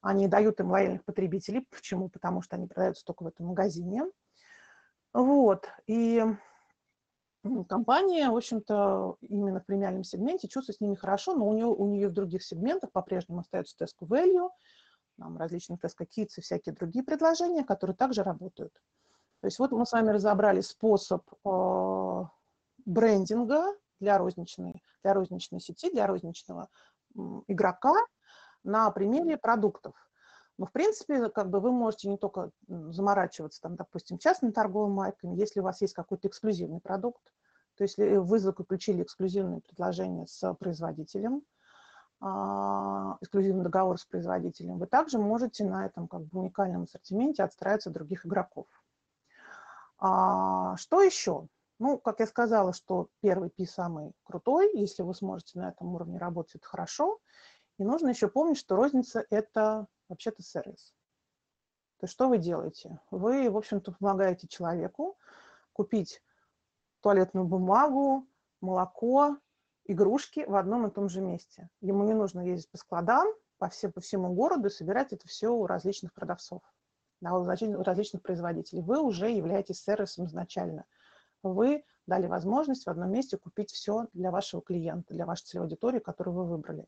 они 0.00 0.26
дают 0.28 0.60
им 0.60 0.70
лояльных 0.70 1.04
потребителей. 1.04 1.66
Почему? 1.70 2.08
Потому 2.08 2.42
что 2.42 2.56
они 2.56 2.66
продаются 2.66 3.04
только 3.04 3.22
в 3.22 3.26
этом 3.28 3.46
магазине. 3.46 4.02
Вот. 5.12 5.68
И 5.86 6.22
компания, 7.68 8.30
в 8.30 8.36
общем-то, 8.36 9.16
именно 9.20 9.60
в 9.60 9.66
премиальном 9.66 10.04
сегменте 10.04 10.48
чувствует 10.48 10.76
с 10.76 10.80
ними 10.80 10.94
хорошо, 10.94 11.34
но 11.34 11.48
у 11.48 11.54
нее, 11.54 11.66
у 11.66 11.86
нее 11.86 12.08
в 12.08 12.12
других 12.12 12.42
сегментах 12.42 12.92
по-прежнему 12.92 13.40
остается 13.40 13.76
Tesco 13.82 14.06
Value, 14.06 14.50
там 15.18 15.36
различные 15.36 15.78
Tesco 15.78 16.06
Kids 16.06 16.34
и 16.36 16.40
всякие 16.40 16.74
другие 16.74 17.04
предложения, 17.04 17.64
которые 17.64 17.96
также 17.96 18.22
работают. 18.22 18.72
То 19.40 19.46
есть 19.46 19.58
вот 19.58 19.72
мы 19.72 19.86
с 19.86 19.92
вами 19.92 20.10
разобрали 20.10 20.60
способ 20.60 21.22
э, 21.44 22.24
брендинга 22.84 23.66
для 24.00 24.18
розничной, 24.18 24.82
для 25.02 25.14
розничной 25.14 25.60
сети, 25.60 25.90
для 25.90 26.06
розничного 26.06 26.68
э, 27.14 27.20
игрока 27.46 27.94
на 28.64 28.90
примере 28.90 29.36
продуктов. 29.36 29.94
Но, 30.58 30.66
в 30.66 30.72
принципе, 30.72 31.28
как 31.30 31.50
бы 31.50 31.60
вы 31.60 31.70
можете 31.70 32.08
не 32.08 32.18
только 32.18 32.50
заморачиваться, 32.68 33.60
там, 33.62 33.76
допустим, 33.76 34.18
частными 34.18 34.50
торговыми 34.50 34.92
марками, 34.92 35.36
если 35.36 35.60
у 35.60 35.62
вас 35.62 35.80
есть 35.80 35.94
какой-то 35.94 36.26
эксклюзивный 36.26 36.80
продукт, 36.80 37.22
то 37.76 37.84
есть 37.84 37.96
если 37.96 38.16
вы 38.16 38.40
заключили 38.40 39.04
эксклюзивное 39.04 39.60
предложение 39.60 40.26
с 40.26 40.52
производителем, 40.54 41.42
а, 42.20 43.16
эксклюзивный 43.20 43.62
договор 43.62 43.98
с 44.00 44.04
производителем, 44.04 44.78
вы 44.78 44.86
также 44.86 45.18
можете 45.18 45.64
на 45.64 45.86
этом 45.86 46.08
как 46.08 46.22
бы 46.22 46.40
уникальном 46.40 46.82
ассортименте 46.82 47.44
отстраиваться 47.44 47.90
от 47.90 47.94
других 47.94 48.26
игроков. 48.26 48.66
А, 49.98 50.76
что 50.76 51.02
еще? 51.02 51.46
Ну, 51.78 51.98
как 51.98 52.18
я 52.18 52.26
сказала, 52.26 52.72
что 52.72 53.06
первый 53.20 53.50
пи 53.50 53.64
самый 53.64 54.10
крутой, 54.24 54.72
если 54.74 55.04
вы 55.04 55.14
сможете 55.14 55.60
на 55.60 55.68
этом 55.68 55.94
уровне 55.94 56.18
работать, 56.18 56.56
это 56.56 56.66
хорошо. 56.66 57.20
И 57.78 57.84
нужно 57.84 58.08
еще 58.08 58.26
помнить, 58.26 58.58
что 58.58 58.74
розница– 58.74 59.24
это 59.30 59.86
вообще-то 60.08 60.42
сервис. 60.42 60.94
То 61.98 62.04
есть 62.04 62.12
что 62.12 62.28
вы 62.28 62.38
делаете? 62.38 63.00
Вы, 63.10 63.50
в 63.50 63.56
общем-то, 63.56 63.92
помогаете 63.92 64.46
человеку 64.46 65.18
купить 65.72 66.22
туалетную 67.00 67.46
бумагу, 67.46 68.26
молоко, 68.60 69.36
игрушки 69.84 70.44
в 70.46 70.54
одном 70.54 70.86
и 70.86 70.90
том 70.90 71.08
же 71.08 71.20
месте. 71.20 71.68
Ему 71.80 72.04
не 72.04 72.14
нужно 72.14 72.40
ездить 72.40 72.70
по 72.70 72.78
складам, 72.78 73.26
по, 73.58 73.68
все, 73.68 73.88
по 73.88 74.00
всему 74.00 74.32
городу 74.32 74.68
и 74.68 74.70
собирать 74.70 75.12
это 75.12 75.26
все 75.26 75.48
у 75.48 75.66
различных 75.66 76.12
продавцов, 76.12 76.62
да, 77.20 77.34
у 77.34 77.44
различных 77.44 78.22
производителей. 78.22 78.82
Вы 78.82 79.00
уже 79.00 79.30
являетесь 79.30 79.82
сервисом 79.82 80.26
изначально. 80.26 80.84
Вы 81.42 81.84
дали 82.06 82.26
возможность 82.26 82.84
в 82.84 82.90
одном 82.90 83.10
месте 83.10 83.36
купить 83.36 83.70
все 83.70 84.06
для 84.12 84.30
вашего 84.30 84.62
клиента, 84.62 85.14
для 85.14 85.26
вашей 85.26 85.44
целевой 85.44 85.66
аудитории, 85.66 85.98
которую 85.98 86.34
вы 86.34 86.44
выбрали. 86.46 86.86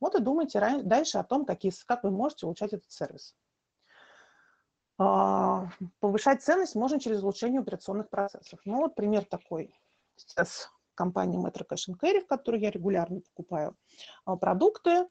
Вот 0.00 0.14
и 0.14 0.20
думайте 0.20 0.60
дальше 0.82 1.18
о 1.18 1.24
том, 1.24 1.44
какие, 1.44 1.72
как 1.86 2.04
вы 2.04 2.10
можете 2.10 2.46
улучшать 2.46 2.72
этот 2.72 2.90
сервис. 2.90 3.34
А, 4.96 5.68
повышать 6.00 6.42
ценность 6.42 6.74
можно 6.74 7.00
через 7.00 7.22
улучшение 7.22 7.60
операционных 7.60 8.08
процессов. 8.08 8.60
Ну 8.64 8.78
вот 8.78 8.94
пример 8.94 9.24
такой. 9.24 9.74
Сейчас 10.16 10.70
компания 10.94 11.38
Metro 11.38 11.66
Cash 11.68 11.92
Carry, 12.00 12.20
в 12.20 12.26
которой 12.26 12.60
я 12.60 12.70
регулярно 12.70 13.20
покупаю 13.20 13.76
а, 14.24 14.36
продукты, 14.36 15.08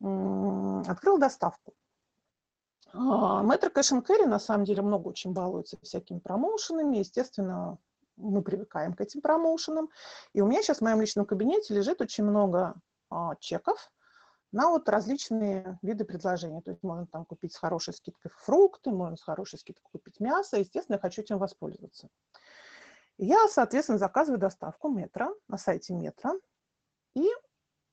открыл 0.00 1.18
доставку. 1.18 1.74
А, 2.92 3.42
Metro 3.42 3.72
Cash 3.72 4.02
Carry 4.02 4.26
на 4.26 4.38
самом 4.38 4.64
деле 4.64 4.82
много 4.82 5.08
очень 5.08 5.32
балуется 5.32 5.76
всякими 5.82 6.20
промоушенами. 6.20 6.96
Естественно, 6.96 7.76
мы 8.16 8.42
привыкаем 8.42 8.94
к 8.94 9.00
этим 9.02 9.20
промоушенам. 9.20 9.90
И 10.32 10.40
у 10.40 10.46
меня 10.46 10.62
сейчас 10.62 10.78
в 10.78 10.82
моем 10.82 11.00
личном 11.00 11.26
кабинете 11.26 11.74
лежит 11.74 12.00
очень 12.00 12.24
много 12.24 12.74
чеков 13.40 13.90
на 14.52 14.70
вот 14.70 14.88
различные 14.88 15.78
виды 15.82 16.04
предложений. 16.04 16.62
То 16.62 16.70
есть 16.70 16.82
можно 16.82 17.06
там 17.06 17.24
купить 17.24 17.52
с 17.52 17.58
хорошей 17.58 17.94
скидкой 17.94 18.30
фрукты, 18.34 18.90
можно 18.90 19.16
с 19.16 19.22
хорошей 19.22 19.58
скидкой 19.58 19.88
купить 19.92 20.20
мясо. 20.20 20.58
Естественно, 20.58 20.96
я 20.96 21.00
хочу 21.00 21.22
этим 21.22 21.38
воспользоваться. 21.38 22.08
Я, 23.18 23.48
соответственно, 23.48 23.98
заказываю 23.98 24.38
доставку 24.38 24.88
метро 24.88 25.36
на 25.48 25.58
сайте 25.58 25.92
метро 25.92 26.38
и 27.14 27.28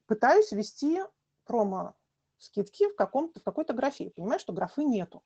пытаюсь 0.05 0.51
ввести 0.51 1.01
промо-скидки 1.45 2.89
в, 2.89 2.95
каком-то, 2.95 3.39
в 3.39 3.43
какой-то 3.43 3.74
графе. 3.74 4.12
Понимаю, 4.12 4.39
что 4.39 4.53
графы 4.53 4.83
нету. 4.83 5.24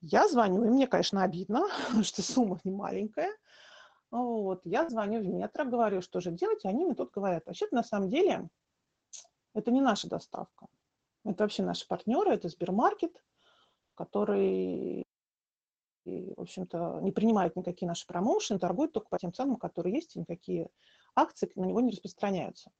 Я 0.00 0.28
звоню, 0.28 0.64
и 0.64 0.68
мне, 0.68 0.86
конечно, 0.86 1.24
обидно, 1.24 1.66
что 2.02 2.22
сумма 2.22 2.60
не 2.64 2.70
маленькая. 2.70 3.32
Вот. 4.10 4.60
Я 4.64 4.88
звоню 4.88 5.20
в 5.20 5.26
метро, 5.26 5.64
говорю, 5.64 6.00
что 6.00 6.20
же 6.20 6.30
делать, 6.30 6.64
и 6.64 6.68
они 6.68 6.84
мне 6.84 6.94
тут 6.94 7.10
говорят, 7.10 7.44
вообще-то 7.46 7.74
на 7.74 7.82
самом 7.82 8.08
деле 8.08 8.48
это 9.54 9.70
не 9.70 9.80
наша 9.80 10.08
доставка. 10.08 10.66
Это 11.24 11.44
вообще 11.44 11.62
наши 11.62 11.86
партнеры, 11.86 12.32
это 12.32 12.48
Сбермаркет, 12.48 13.22
который, 13.94 15.04
в 16.04 16.40
общем-то, 16.40 17.00
не 17.02 17.12
принимает 17.12 17.56
никакие 17.56 17.88
наши 17.88 18.06
промоушены, 18.06 18.58
торгует 18.58 18.92
только 18.92 19.08
по 19.08 19.18
тем 19.18 19.32
ценам, 19.32 19.56
которые 19.56 19.94
есть, 19.94 20.16
и 20.16 20.20
никакие 20.20 20.70
акции 21.14 21.50
на 21.54 21.64
него 21.64 21.80
не 21.80 21.90
распространяются. 21.90 22.70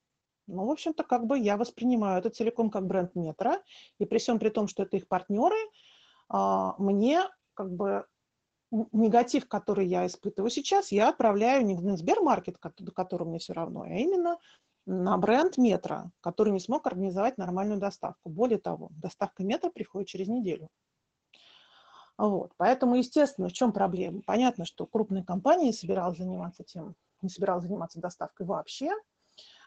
Ну, 0.47 0.65
в 0.65 0.71
общем-то, 0.71 1.05
как 1.05 1.27
бы 1.27 1.39
я 1.39 1.59
воспринимаю 1.59 2.21
это 2.21 2.31
целиком 2.31 2.71
как 2.71 2.87
бренд 2.87 3.15
метро, 3.15 3.57
и 3.99 4.07
при 4.07 4.19
всем 4.19 4.39
при 4.39 4.49
том, 4.49 4.67
что 4.67 4.83
это 4.83 4.97
их 4.97 5.07
партнеры, 5.07 5.57
а, 6.29 6.75
мне 6.79 7.23
как 7.55 7.71
бы 7.71 8.07
негатив, 8.71 9.49
который 9.49 9.87
я 9.87 10.07
испытываю 10.07 10.51
сейчас, 10.51 10.93
я 10.93 11.09
отправляю 11.09 11.65
не 11.65 11.75
на 11.75 11.97
Сбермаркет, 11.97 12.57
до 12.79 12.93
которого 12.93 13.29
мне 13.29 13.39
все 13.39 13.53
равно, 13.53 13.83
а 13.83 13.89
именно 13.89 14.39
на 14.89 15.19
бренд 15.19 15.59
метро, 15.59 16.11
который 16.21 16.51
не 16.51 16.61
смог 16.61 16.87
организовать 16.87 17.37
нормальную 17.37 17.79
доставку. 17.79 18.31
Более 18.31 18.59
того, 18.59 18.89
доставка 18.91 19.45
метро 19.45 19.71
приходит 19.71 20.09
через 20.09 20.29
неделю. 20.29 20.69
Вот. 22.17 22.53
Поэтому, 22.57 22.97
естественно, 22.97 23.49
в 23.49 23.53
чем 23.53 23.73
проблема? 23.73 24.23
Понятно, 24.27 24.65
что 24.65 24.87
крупная 24.87 25.23
компания 25.23 25.67
не 25.67 25.73
собиралась 25.75 26.17
заниматься 26.17 26.65
тем, 26.65 26.97
не 27.21 27.29
собиралась 27.29 27.65
заниматься 27.65 28.01
доставкой 28.01 28.47
вообще. 28.47 28.91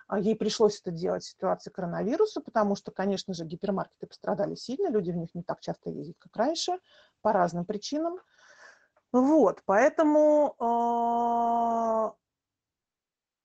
А 0.07 0.19
ей 0.19 0.35
пришлось 0.35 0.81
это 0.81 0.89
делать 0.91 1.23
в 1.23 1.29
ситуации 1.29 1.69
коронавируса, 1.69 2.41
потому 2.41 2.75
что, 2.75 2.91
конечно 2.91 3.35
же, 3.35 3.45
гипермаркеты 3.45 4.07
пострадали 4.07 4.55
сильно, 4.55 4.89
люди 4.89 5.11
в 5.11 5.17
них 5.17 5.33
не 5.35 5.43
так 5.43 5.61
часто 5.61 5.91
ездят, 5.91 6.17
как 6.17 6.35
раньше, 6.35 6.79
по 7.21 7.31
разным 7.31 7.63
причинам. 7.63 8.19
Вот, 9.13 9.61
поэтому 9.65 10.55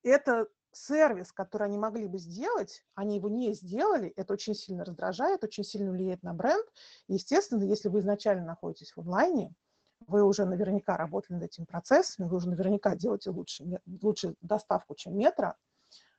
э, 0.03 0.09
это 0.09 0.47
сервис, 0.77 1.31
который 1.31 1.67
они 1.67 1.77
могли 1.77 2.07
бы 2.07 2.17
сделать, 2.17 2.83
они 2.95 3.17
его 3.17 3.29
не 3.29 3.53
сделали, 3.53 4.09
это 4.15 4.33
очень 4.33 4.55
сильно 4.55 4.85
раздражает, 4.85 5.43
очень 5.43 5.63
сильно 5.63 5.91
влияет 5.91 6.23
на 6.23 6.33
бренд. 6.33 6.65
Естественно, 7.07 7.63
если 7.63 7.89
вы 7.89 7.99
изначально 7.99 8.45
находитесь 8.45 8.91
в 8.95 8.99
онлайне, 8.99 9.53
вы 10.07 10.23
уже 10.23 10.45
наверняка 10.45 10.95
работали 10.95 11.33
над 11.33 11.43
этим 11.43 11.65
процессом, 11.65 12.27
вы 12.27 12.37
уже 12.37 12.49
наверняка 12.49 12.95
делаете 12.95 13.31
лучше, 13.31 13.65
лучше 14.01 14.35
доставку, 14.41 14.95
чем 14.95 15.17
метро, 15.17 15.55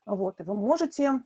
вот, 0.05 0.41
и 0.41 0.43
вы 0.43 0.55
можете 0.55 1.23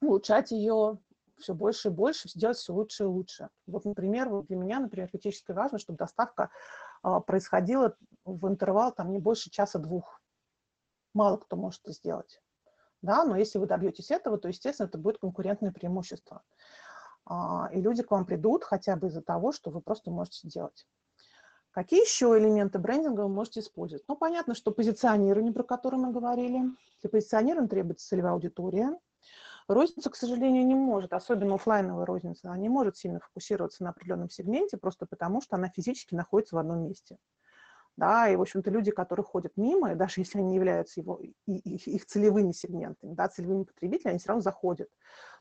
улучшать 0.00 0.50
ее 0.50 0.98
все 1.38 1.54
больше 1.54 1.88
и 1.88 1.90
больше, 1.90 2.28
сделать 2.28 2.56
все 2.56 2.72
лучше 2.72 3.04
и 3.04 3.06
лучше. 3.06 3.50
Вот, 3.66 3.84
например, 3.84 4.42
для 4.44 4.56
меня, 4.56 4.80
например, 4.80 5.08
критически 5.08 5.52
важно, 5.52 5.78
чтобы 5.78 5.98
доставка 5.98 6.50
а, 7.02 7.20
происходила 7.20 7.94
в 8.24 8.48
интервал 8.48 8.92
там 8.92 9.12
не 9.12 9.18
больше 9.18 9.50
часа-двух. 9.50 10.22
Мало 11.12 11.36
кто 11.36 11.56
может 11.56 11.82
это 11.82 11.92
сделать 11.92 12.40
да, 13.06 13.24
но 13.24 13.36
если 13.36 13.58
вы 13.58 13.66
добьетесь 13.66 14.10
этого, 14.10 14.36
то, 14.36 14.48
естественно, 14.48 14.86
это 14.86 14.98
будет 14.98 15.18
конкурентное 15.18 15.72
преимущество. 15.72 16.42
А, 17.24 17.70
и 17.72 17.80
люди 17.80 18.02
к 18.02 18.10
вам 18.10 18.26
придут 18.26 18.64
хотя 18.64 18.96
бы 18.96 19.06
из-за 19.06 19.22
того, 19.22 19.52
что 19.52 19.70
вы 19.70 19.80
просто 19.80 20.10
можете 20.10 20.46
сделать. 20.48 20.86
Какие 21.70 22.02
еще 22.02 22.26
элементы 22.38 22.78
брендинга 22.78 23.22
вы 23.22 23.28
можете 23.28 23.60
использовать? 23.60 24.04
Ну, 24.08 24.16
понятно, 24.16 24.54
что 24.54 24.70
позиционирование, 24.70 25.52
про 25.52 25.62
которое 25.62 25.98
мы 25.98 26.12
говорили. 26.12 26.62
Для 27.02 27.10
позиционирования 27.10 27.68
требуется 27.68 28.08
целевая 28.08 28.32
аудитория. 28.32 28.98
Розница, 29.68 30.10
к 30.10 30.16
сожалению, 30.16 30.66
не 30.66 30.74
может, 30.74 31.12
особенно 31.12 31.56
офлайновая 31.56 32.06
розница, 32.06 32.48
она 32.48 32.56
не 32.56 32.68
может 32.68 32.96
сильно 32.96 33.18
фокусироваться 33.18 33.82
на 33.82 33.90
определенном 33.90 34.30
сегменте, 34.30 34.76
просто 34.76 35.06
потому 35.06 35.42
что 35.42 35.56
она 35.56 35.68
физически 35.68 36.14
находится 36.14 36.54
в 36.54 36.58
одном 36.60 36.84
месте 36.84 37.18
да, 37.96 38.28
и, 38.28 38.36
в 38.36 38.42
общем-то, 38.42 38.70
люди, 38.70 38.90
которые 38.90 39.24
ходят 39.24 39.56
мимо, 39.56 39.92
и 39.92 39.94
даже 39.94 40.20
если 40.20 40.38
они 40.38 40.54
являются 40.54 41.00
его, 41.00 41.18
их, 41.46 41.88
их 41.88 42.06
целевыми 42.06 42.52
сегментами, 42.52 43.14
да, 43.14 43.28
целевыми 43.28 43.64
потребителями, 43.64 44.12
они 44.12 44.18
все 44.18 44.28
равно 44.28 44.42
заходят. 44.42 44.88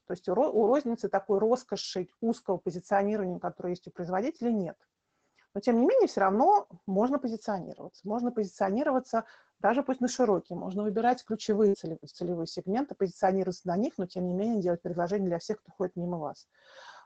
То 0.07 0.13
есть 0.13 0.27
у, 0.29 0.33
у 0.33 0.67
розницы 0.67 1.09
такой 1.09 1.39
роскоши 1.39 2.07
узкого 2.21 2.57
позиционирования, 2.57 3.39
которое 3.39 3.71
есть 3.71 3.87
у 3.87 3.91
производителя, 3.91 4.51
нет. 4.51 4.77
Но, 5.53 5.61
тем 5.61 5.79
не 5.79 5.85
менее, 5.85 6.07
все 6.07 6.21
равно 6.21 6.67
можно 6.85 7.17
позиционироваться. 7.17 8.01
Можно 8.07 8.31
позиционироваться 8.31 9.23
даже 9.59 9.83
пусть 9.83 10.01
на 10.01 10.07
широкие. 10.07 10.57
Можно 10.57 10.83
выбирать 10.83 11.23
ключевые 11.23 11.75
целевые, 11.75 12.07
целевые 12.07 12.47
сегменты, 12.47 12.93
позиционироваться 12.93 13.67
на 13.67 13.77
них, 13.77 13.93
но, 13.97 14.05
тем 14.05 14.27
не 14.27 14.33
менее, 14.33 14.61
делать 14.61 14.81
предложение 14.81 15.29
для 15.29 15.39
всех, 15.39 15.59
кто 15.59 15.71
ходит 15.71 15.95
мимо 15.95 16.17
вас. 16.17 16.47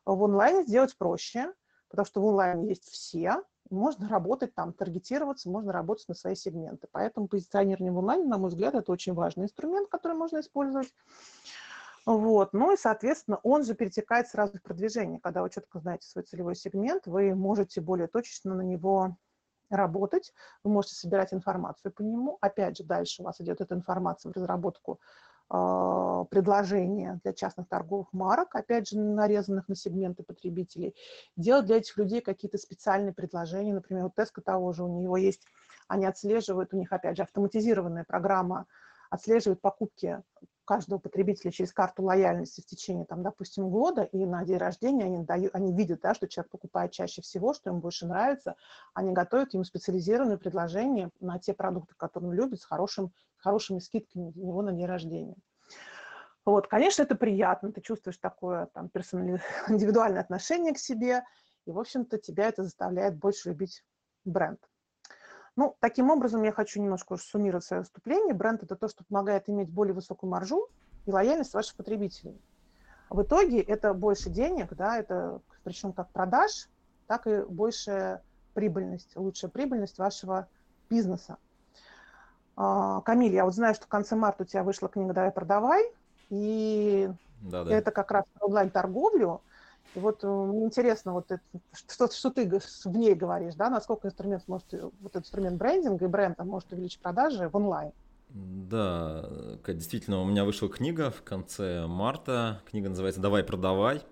В 0.06 0.24
онлайне 0.24 0.64
сделать 0.64 0.98
проще, 0.98 1.54
потому 1.90 2.06
что 2.06 2.22
в 2.22 2.28
онлайне 2.28 2.70
есть 2.70 2.86
все, 2.86 3.44
можно 3.70 4.10
работать 4.10 4.56
там, 4.56 4.74
таргетироваться, 4.74 5.50
можно 5.50 5.72
работать 5.72 6.08
на 6.08 6.16
свои 6.16 6.36
сегменты. 6.36 6.88
Поэтому 6.92 7.28
позиционирование 7.28 7.92
в 7.92 8.00
онлайне, 8.00 8.26
на 8.26 8.38
мой 8.38 8.50
взгляд, 8.50 8.76
это 8.76 8.92
очень 8.92 9.14
важный 9.14 9.46
инструмент, 9.46 9.90
который 9.90 10.18
можно 10.18 10.40
использовать. 10.40 10.94
Вот. 12.06 12.54
Ну 12.54 12.74
и, 12.74 12.78
соответственно, 12.78 13.40
он 13.44 13.64
же 13.64 13.76
перетекает 13.76 14.28
сразу 14.28 14.58
в 14.58 14.62
продвижение. 14.62 15.20
Когда 15.20 15.44
вы 15.44 15.50
четко 15.50 15.80
знаете 15.80 16.08
свой 16.08 16.24
целевой 16.24 16.56
сегмент, 16.56 17.06
вы 17.06 17.36
можете 17.36 17.82
более 17.82 18.08
точечно 18.08 18.56
на 18.56 18.62
него 18.62 19.18
работать, 19.70 20.34
вы 20.64 20.72
можете 20.72 20.96
собирать 20.96 21.34
информацию 21.34 21.92
по 21.92 22.02
нему. 22.02 22.38
Опять 22.42 22.78
же, 22.78 22.84
дальше 22.84 23.22
у 23.22 23.26
вас 23.26 23.40
идет 23.40 23.62
эта 23.62 23.76
информация 23.76 24.32
в 24.32 24.36
разработку 24.36 25.00
предложения 25.50 27.20
для 27.24 27.34
частных 27.34 27.68
торговых 27.68 28.14
марок, 28.14 28.56
опять 28.56 28.88
же, 28.88 29.00
нарезанных 29.00 29.68
на 29.68 29.76
сегменты 29.76 30.22
потребителей. 30.24 30.96
Делать 31.36 31.66
для 31.66 31.78
этих 31.78 31.98
людей 31.98 32.22
какие-то 32.22 32.60
специальные 32.60 33.14
предложения. 33.14 33.74
Например, 33.74 34.06
у 34.06 34.12
Теска 34.16 34.42
того 34.42 34.72
же, 34.74 34.84
у 34.84 35.02
него 35.02 35.18
есть, 35.18 35.46
они 35.88 36.06
отслеживают, 36.06 36.74
у 36.74 36.78
них, 36.78 36.94
опять 36.94 37.18
же, 37.18 37.24
автоматизированная 37.24 38.04
программа 38.04 38.68
отслеживает 39.10 39.60
покупки 39.60 40.22
каждого 40.70 41.00
потребителя 41.00 41.50
через 41.50 41.74
карту 41.74 42.04
лояльности 42.04 42.62
в 42.62 42.66
течение, 42.68 43.04
там, 43.04 43.24
допустим, 43.24 43.72
года, 43.72 44.04
и 44.04 44.24
на 44.24 44.46
день 44.46 44.58
рождения 44.58 45.06
они, 45.06 45.24
дают, 45.26 45.56
они 45.56 45.74
видят, 45.74 46.02
да, 46.02 46.14
что 46.14 46.28
человек 46.28 46.52
покупает 46.52 46.92
чаще 46.92 47.24
всего, 47.24 47.56
что 47.56 47.72
ему 47.72 47.80
больше 47.80 48.06
нравится, 48.06 48.56
они 48.94 49.12
готовят 49.12 49.52
ему 49.56 49.64
специализированные 49.64 50.38
предложения 50.38 51.10
на 51.22 51.40
те 51.40 51.56
продукты, 51.56 51.96
которые 51.98 52.30
он 52.30 52.36
любит, 52.36 52.62
с 52.62 52.66
хорошим, 52.66 53.12
хорошими 53.38 53.80
скидками 53.80 54.30
для 54.30 54.46
него 54.46 54.62
на 54.62 54.72
день 54.72 54.86
рождения. 54.86 55.38
Вот, 56.46 56.68
конечно, 56.68 57.02
это 57.02 57.16
приятно, 57.16 57.72
ты 57.72 57.82
чувствуешь 57.82 58.20
такое 58.20 58.68
там, 58.68 58.90
персонали... 58.90 59.42
индивидуальное 59.70 60.22
отношение 60.22 60.76
к 60.76 60.78
себе, 60.78 61.24
и, 61.66 61.72
в 61.72 61.80
общем-то, 61.80 62.20
тебя 62.20 62.48
это 62.48 62.62
заставляет 62.62 63.18
больше 63.18 63.50
любить 63.50 63.84
бренд. 64.24 64.60
Ну, 65.60 65.76
таким 65.82 66.10
образом, 66.10 66.42
я 66.44 66.54
хочу 66.54 66.82
немножко 66.82 67.18
суммировать 67.18 67.66
свое 67.66 67.82
выступление. 67.82 68.34
Бренд– 68.34 68.64
это 68.64 68.78
то, 68.78 68.88
что 68.88 69.04
помогает 69.04 69.50
иметь 69.50 69.70
более 69.70 69.94
высокую 69.94 70.32
маржу 70.32 70.70
и 71.06 71.12
лояльность 71.12 71.54
ваших 71.54 71.76
потребителей. 71.76 72.40
В 73.10 73.24
итоге 73.24 73.60
это 73.60 73.94
больше 73.94 74.30
денег, 74.30 74.74
да, 74.74 74.98
это 74.98 75.42
причем 75.66 75.92
как 75.92 76.12
продаж, 76.12 76.70
так 77.08 77.28
и 77.28 77.42
большая 77.42 78.24
прибыльность, 78.54 79.18
лучшая 79.18 79.52
прибыльность 79.52 79.98
вашего 79.98 80.48
бизнеса. 80.90 81.36
А, 82.56 83.02
Камиль, 83.02 83.34
я 83.34 83.44
вот 83.44 83.54
знаю, 83.54 83.76
что 83.76 83.84
в 83.84 83.90
конце 83.90 84.16
марта 84.16 84.44
у 84.44 84.46
тебя 84.46 84.64
вышла 84.64 84.88
книга 84.88 85.12
«Давай 85.12 85.32
продавай», 85.32 85.84
и 86.30 87.12
да, 87.42 87.66
да. 87.66 87.76
это 87.76 87.92
как 87.92 88.12
раз 88.12 88.24
онлайн-торговлю. 88.40 89.42
И 89.96 90.00
вот 90.00 90.24
э, 90.24 90.28
мне 90.28 90.66
интересно, 90.66 91.14
вот 91.14 91.32
это, 91.32 91.42
что, 91.88 92.10
что 92.12 92.30
ты 92.30 92.48
в 92.50 92.98
ней 92.98 93.16
говоришь, 93.16 93.56
да, 93.56 93.70
насколько 93.70 94.08
инструмент 94.08 94.44
может, 94.48 94.74
э, 94.74 94.82
вот 94.82 95.12
этот 95.12 95.24
инструмент 95.24 95.58
брендинга 95.58 96.06
и 96.06 96.08
бренда 96.08 96.44
может 96.44 96.72
увеличить 96.72 97.00
продажи 97.00 97.50
в 97.50 97.56
онлайн? 97.56 97.92
Да, 98.30 99.28
действительно, 99.68 100.22
у 100.22 100.26
меня 100.26 100.46
вышла 100.46 100.70
книга 100.70 101.10
в 101.10 101.24
конце 101.24 101.88
марта. 101.88 102.62
Книга 102.70 102.90
называется 102.90 103.20
«Давай, 103.20 103.44
продавай». 103.44 104.04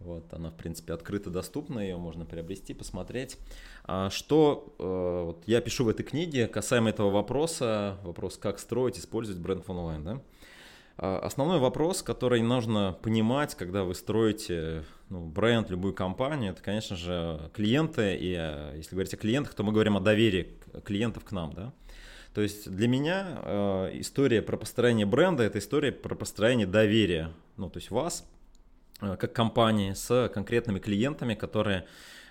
Вот, 0.00 0.30
она, 0.34 0.50
в 0.50 0.54
принципе, 0.54 0.92
открыто 0.92 1.30
доступна, 1.30 1.78
ее 1.78 1.96
можно 1.96 2.26
приобрести, 2.26 2.74
посмотреть. 2.74 3.38
А 3.84 4.10
что 4.10 4.74
э, 4.78 5.24
вот 5.24 5.44
я 5.46 5.62
пишу 5.62 5.84
в 5.84 5.88
этой 5.88 6.02
книге 6.02 6.46
касаемо 6.46 6.90
этого 6.90 7.10
вопроса, 7.10 7.96
вопрос, 8.02 8.36
как 8.36 8.58
строить, 8.58 8.98
использовать 8.98 9.40
бренд 9.40 9.66
в 9.66 9.70
онлайн, 9.70 10.04
да? 10.04 10.20
А, 10.96 11.18
основной 11.18 11.58
вопрос, 11.58 12.02
который 12.02 12.42
нужно 12.42 12.96
понимать, 13.02 13.54
когда 13.54 13.84
вы 13.84 13.94
строите 13.94 14.84
ну, 15.08 15.26
бренд, 15.26 15.70
любую 15.70 15.94
компанию, 15.94 16.52
это, 16.52 16.62
конечно 16.62 16.96
же, 16.96 17.50
клиенты. 17.52 18.16
И 18.16 18.34
э, 18.38 18.74
если 18.76 18.92
говорить 18.92 19.14
о 19.14 19.16
клиентах, 19.16 19.54
то 19.54 19.62
мы 19.62 19.72
говорим 19.72 19.96
о 19.96 20.00
доверии 20.00 20.56
клиентов 20.84 21.24
к 21.24 21.32
нам. 21.32 21.52
Да? 21.52 21.72
То 22.32 22.42
есть 22.42 22.70
для 22.70 22.88
меня 22.88 23.38
э, 23.42 23.90
история 23.94 24.40
про 24.40 24.56
построение 24.56 25.06
бренда– 25.06 25.42
это 25.44 25.58
история 25.58 25.92
про 25.92 26.14
построение 26.14 26.66
доверия. 26.66 27.30
Ну, 27.56 27.70
то 27.70 27.78
есть 27.78 27.90
вас, 27.90 28.28
э, 29.00 29.16
как 29.16 29.32
компании, 29.32 29.94
с 29.94 30.30
конкретными 30.32 30.78
клиентами, 30.78 31.34
которые 31.34 31.86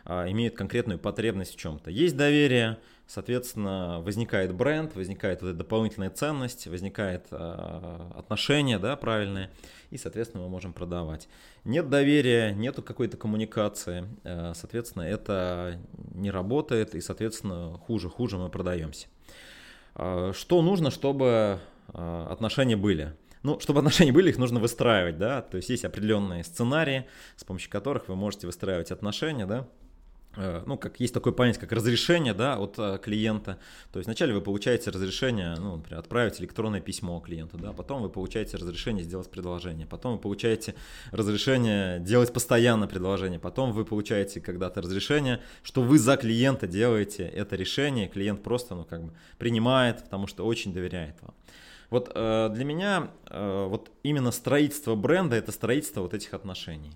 э, 0.06 0.32
имеют 0.32 0.56
конкретную 0.56 1.00
потребность 1.00 1.54
в 1.54 1.58
чем-то. 1.58 1.92
Есть 1.92 2.16
доверие– 2.16 2.78
Соответственно, 3.06 4.02
возникает 4.02 4.54
бренд, 4.54 4.96
возникает 4.96 5.42
вот 5.42 5.50
эта 5.50 5.58
дополнительная 5.58 6.10
ценность, 6.10 6.68
возникает 6.68 7.28
э, 7.32 8.12
отношения, 8.16 8.80
да, 8.80 8.96
правильные, 8.96 9.52
и, 9.92 9.98
соответственно, 9.98 10.44
мы 10.44 10.50
можем 10.50 10.72
продавать. 10.72 11.28
Нет 11.66 11.90
доверия, 11.90 12.54
нету 12.54 12.82
какой-то 12.82 13.18
коммуникации, 13.18 14.08
э, 14.24 14.54
соответственно, 14.56 15.04
это 15.04 15.80
не 16.14 16.32
работает, 16.32 16.96
и, 16.96 17.02
соответственно, 17.02 17.78
хуже, 17.78 18.10
хуже 18.10 18.38
мы 18.38 18.50
продаемся. 18.50 19.08
Э, 19.96 20.32
что 20.34 20.62
нужно, 20.62 20.90
чтобы 20.90 21.60
э, 21.90 22.28
отношения 22.30 22.78
были? 22.78 23.16
Ну, 23.44 23.60
чтобы 23.60 23.80
отношения 23.80 24.14
были, 24.14 24.30
их 24.30 24.38
нужно 24.38 24.62
выстраивать, 24.62 25.18
да, 25.18 25.42
то 25.42 25.58
есть 25.58 25.70
есть 25.70 25.84
определенные 25.84 26.46
сценарии, 26.46 27.06
с 27.36 27.44
помощью 27.44 27.70
которых 27.70 28.08
вы 28.08 28.16
можете 28.16 28.48
выстраивать 28.48 28.92
отношения, 28.92 29.46
да, 29.46 29.68
ну, 30.66 30.78
как 30.78 31.00
есть 31.00 31.14
такое 31.14 31.32
понятие, 31.32 31.62
как 31.62 31.72
разрешение, 31.72 32.34
да, 32.34 32.58
от 32.58 32.76
э, 32.78 33.00
клиента. 33.02 33.60
То 33.92 34.00
есть 34.00 34.08
вначале 34.08 34.34
вы 34.34 34.42
получаете 34.42 34.90
разрешение, 34.90 35.56
ну, 35.60 35.78
например, 35.78 36.00
отправить 36.00 36.40
электронное 36.42 36.82
письмо 36.82 37.20
клиенту, 37.20 37.58
да, 37.58 37.72
потом 37.72 38.02
вы 38.02 38.10
получаете 38.10 38.58
разрешение 38.58 39.04
сделать 39.04 39.30
предложение, 39.30 39.86
потом 39.86 40.14
вы 40.14 40.20
получаете 40.20 40.76
разрешение 41.12 42.00
делать 42.00 42.34
постоянно 42.34 42.88
предложение, 42.88 43.40
потом 43.40 43.72
вы 43.72 43.86
получаете 43.86 44.42
когда-то 44.42 44.82
разрешение, 44.82 45.40
что 45.62 45.82
вы 45.82 46.00
за 46.00 46.18
клиента 46.18 46.68
делаете 46.68 47.24
это 47.24 47.56
решение, 47.56 48.08
клиент 48.08 48.42
просто, 48.42 48.76
ну, 48.76 48.86
как 48.86 49.04
бы 49.04 49.14
принимает, 49.38 50.04
потому 50.04 50.28
что 50.28 50.46
очень 50.46 50.74
доверяет 50.74 51.22
вам. 51.22 51.34
Вот 51.94 52.12
э, 52.16 52.50
для 52.52 52.66
меня 52.66 53.12
э, 53.28 53.68
вот 53.70 53.92
именно 54.02 54.32
строительство 54.32 54.96
бренда 54.96 55.36
это 55.36 55.52
строительство 55.52 56.02
вот 56.02 56.16
этих 56.16 56.34
отношений. 56.34 56.92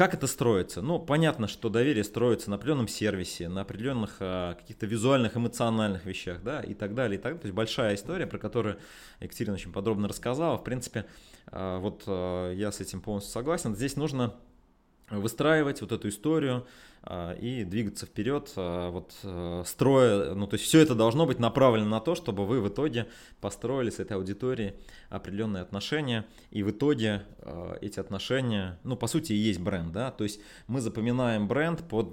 Как 0.00 0.14
это 0.14 0.26
строится? 0.26 0.80
Ну, 0.80 0.98
понятно, 0.98 1.46
что 1.46 1.68
доверие 1.68 2.04
строится 2.04 2.48
на 2.48 2.56
определенном 2.56 2.88
сервисе, 2.88 3.50
на 3.50 3.60
определенных 3.60 4.16
а, 4.20 4.54
каких-то 4.54 4.86
визуальных, 4.86 5.36
эмоциональных 5.36 6.06
вещах, 6.06 6.42
да, 6.42 6.62
и 6.62 6.72
так 6.72 6.94
далее, 6.94 7.18
и 7.18 7.22
так 7.22 7.32
далее. 7.32 7.40
То 7.42 7.46
есть 7.48 7.54
большая 7.54 7.96
история, 7.96 8.26
про 8.26 8.38
которую 8.38 8.78
Екатерина 9.20 9.56
очень 9.56 9.74
подробно 9.74 10.08
рассказала. 10.08 10.56
В 10.56 10.64
принципе, 10.64 11.04
а, 11.48 11.78
вот 11.80 12.04
а, 12.06 12.50
я 12.54 12.72
с 12.72 12.80
этим 12.80 13.02
полностью 13.02 13.30
согласен. 13.30 13.76
Здесь 13.76 13.96
нужно 13.96 14.32
выстраивать 15.10 15.82
вот 15.82 15.92
эту 15.92 16.08
историю, 16.08 16.66
и 17.08 17.64
двигаться 17.64 18.04
вперед, 18.04 18.52
а, 18.56 18.90
вот 18.90 19.14
э, 19.22 19.62
строя, 19.64 20.34
ну 20.34 20.46
то 20.46 20.54
есть 20.54 20.66
все 20.66 20.80
это 20.80 20.94
должно 20.94 21.24
быть 21.24 21.38
направлено 21.38 21.88
на 21.88 21.98
то, 22.00 22.14
чтобы 22.14 22.44
вы 22.44 22.60
в 22.60 22.68
итоге 22.68 23.08
построили 23.40 23.88
с 23.88 23.98
этой 24.00 24.18
аудиторией 24.18 24.74
определенные 25.08 25.62
отношения, 25.62 26.26
и 26.50 26.62
в 26.62 26.70
итоге 26.70 27.22
а, 27.38 27.78
эти 27.80 27.98
отношения, 27.98 28.78
ну 28.84 28.96
по 28.96 29.06
сути 29.06 29.32
и 29.32 29.36
есть 29.36 29.60
бренд, 29.60 29.92
да, 29.92 30.10
то 30.10 30.24
есть 30.24 30.40
мы 30.66 30.82
запоминаем 30.82 31.48
бренд 31.48 31.82
под 31.88 32.10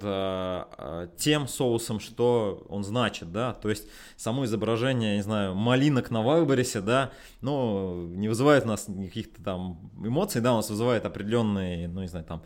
тем 1.18 1.48
соусом, 1.48 2.00
что 2.00 2.64
он 2.70 2.82
значит, 2.82 3.30
да, 3.30 3.52
то 3.52 3.68
есть 3.68 3.88
само 4.16 4.46
изображение, 4.46 5.16
не 5.16 5.22
знаю, 5.22 5.54
малинок 5.54 6.10
на 6.10 6.22
Вайлберисе, 6.22 6.80
да, 6.80 7.12
ну 7.42 8.06
не 8.14 8.28
вызывает 8.28 8.64
у 8.64 8.68
нас 8.68 8.86
каких-то 8.86 9.42
там 9.42 9.90
эмоций, 10.02 10.40
да, 10.40 10.54
у 10.54 10.56
нас 10.56 10.70
вызывает 10.70 11.04
определенные, 11.04 11.88
ну 11.88 12.00
не 12.00 12.08
знаю, 12.08 12.24
там 12.24 12.42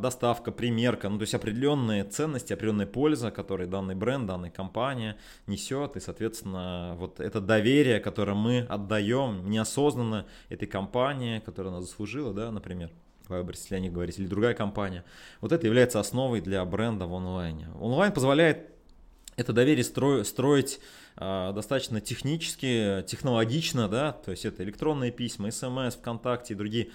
доставка, 0.00 0.50
примерка, 0.50 1.08
ну 1.08 1.18
то 1.18 1.22
есть 1.22 1.34
определенные 1.34 1.67
определенные 1.68 2.04
ценности, 2.04 2.52
определенная 2.52 2.86
польза, 2.86 3.30
которые 3.30 3.66
данный 3.66 3.94
бренд, 3.94 4.26
данная 4.26 4.50
компания 4.50 5.16
несет, 5.46 5.96
и, 5.96 6.00
соответственно, 6.00 6.94
вот 6.98 7.20
это 7.20 7.40
доверие, 7.40 8.00
которое 8.00 8.34
мы 8.34 8.60
отдаем 8.68 9.50
неосознанно 9.50 10.26
этой 10.48 10.66
компании, 10.66 11.40
которая 11.40 11.72
нас 11.74 11.84
заслужила, 11.84 12.32
да, 12.32 12.50
например, 12.50 12.90
Вайберс, 13.28 13.60
если 13.62 13.74
о 13.74 13.80
них 13.80 13.92
говорить, 13.92 14.18
или 14.18 14.26
другая 14.26 14.54
компания, 14.54 15.04
вот 15.40 15.52
это 15.52 15.66
является 15.66 16.00
основой 16.00 16.40
для 16.40 16.64
бренда 16.64 17.06
в 17.06 17.14
онлайне. 17.14 17.68
Онлайн 17.78 18.12
позволяет 18.12 18.70
это 19.36 19.52
доверие 19.52 19.84
стро, 19.84 20.24
строить 20.24 20.80
э, 21.16 21.52
достаточно 21.54 22.00
технически, 22.00 23.04
технологично, 23.06 23.88
да, 23.88 24.12
то 24.12 24.30
есть 24.30 24.46
это 24.46 24.64
электронные 24.64 25.12
письма, 25.12 25.50
смс, 25.50 25.96
ВКонтакте 25.96 26.54
и 26.54 26.56
другие 26.56 26.88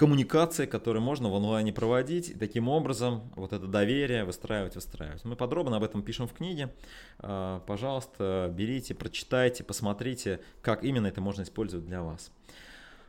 коммуникации, 0.00 0.64
которые 0.64 1.02
можно 1.02 1.28
в 1.28 1.34
онлайне 1.34 1.74
проводить, 1.74 2.30
и 2.30 2.34
таким 2.34 2.68
образом 2.68 3.30
вот 3.36 3.52
это 3.52 3.66
доверие 3.66 4.24
выстраивать, 4.24 4.74
выстраивать. 4.74 5.26
Мы 5.26 5.36
подробно 5.36 5.76
об 5.76 5.82
этом 5.82 6.02
пишем 6.02 6.26
в 6.26 6.32
книге. 6.32 6.72
А, 7.18 7.60
пожалуйста, 7.66 8.50
берите, 8.50 8.94
прочитайте, 8.94 9.62
посмотрите, 9.62 10.40
как 10.62 10.84
именно 10.84 11.06
это 11.06 11.20
можно 11.20 11.42
использовать 11.42 11.84
для 11.84 12.00
вас. 12.00 12.32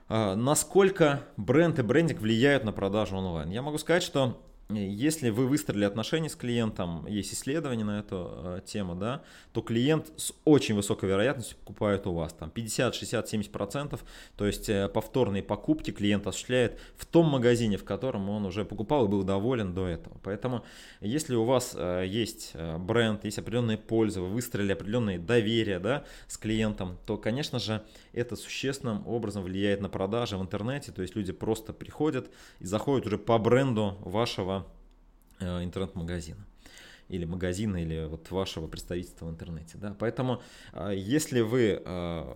А, 0.09 0.35
насколько 0.35 1.21
бренд 1.37 1.79
и 1.79 1.81
брендинг 1.81 2.19
влияют 2.19 2.65
на 2.65 2.73
продажу 2.73 3.15
онлайн? 3.15 3.49
Я 3.51 3.61
могу 3.61 3.77
сказать, 3.77 4.03
что 4.03 4.43
если 4.75 5.29
вы 5.29 5.47
выстроили 5.47 5.85
отношения 5.85 6.29
с 6.29 6.35
клиентом, 6.35 7.05
есть 7.07 7.33
исследования 7.33 7.83
на 7.83 7.99
эту 7.99 8.31
э, 8.31 8.61
тему, 8.65 8.95
да, 8.95 9.21
то 9.53 9.61
клиент 9.61 10.11
с 10.17 10.33
очень 10.45 10.75
высокой 10.75 11.09
вероятностью 11.09 11.57
покупает 11.57 12.07
у 12.07 12.13
вас 12.13 12.33
там 12.33 12.49
50, 12.49 12.95
60, 12.95 13.27
70 13.27 13.51
процентов, 13.51 14.03
то 14.35 14.45
есть 14.45 14.69
э, 14.69 14.89
повторные 14.89 15.43
покупки 15.43 15.91
клиент 15.91 16.27
осуществляет 16.27 16.79
в 16.95 17.05
том 17.05 17.27
магазине, 17.27 17.77
в 17.77 17.83
котором 17.83 18.29
он 18.29 18.45
уже 18.45 18.65
покупал 18.65 19.05
и 19.05 19.09
был 19.09 19.23
доволен 19.23 19.73
до 19.73 19.87
этого. 19.87 20.17
Поэтому 20.23 20.63
если 20.99 21.35
у 21.35 21.43
вас 21.43 21.73
э, 21.75 22.05
есть 22.07 22.51
э, 22.53 22.77
бренд, 22.77 23.25
есть 23.25 23.39
определенная 23.39 23.77
польза, 23.77 24.21
вы 24.21 24.29
выстроили 24.29 24.71
определенное 24.71 25.19
доверие 25.19 25.79
да, 25.79 26.05
с 26.27 26.37
клиентом, 26.37 26.97
то, 27.05 27.17
конечно 27.17 27.59
же, 27.59 27.83
это 28.13 28.35
существенным 28.35 29.07
образом 29.07 29.43
влияет 29.43 29.81
на 29.81 29.89
продажи 29.89 30.37
в 30.37 30.41
интернете, 30.41 30.91
то 30.91 31.01
есть 31.01 31.15
люди 31.15 31.31
просто 31.31 31.73
приходят 31.73 32.29
и 32.59 32.65
заходят 32.65 33.07
уже 33.07 33.17
по 33.17 33.37
бренду 33.37 33.97
вашего 34.01 34.60
интернет-магазина 35.41 36.45
или 37.11 37.25
магазина, 37.25 37.77
или 37.77 38.05
вот 38.05 38.31
вашего 38.31 38.67
представительства 38.67 39.25
в 39.25 39.29
интернете. 39.29 39.77
Да? 39.77 39.95
Поэтому, 39.99 40.41
э, 40.73 40.93
если 40.95 41.41
вы 41.41 41.81
э, 41.83 42.35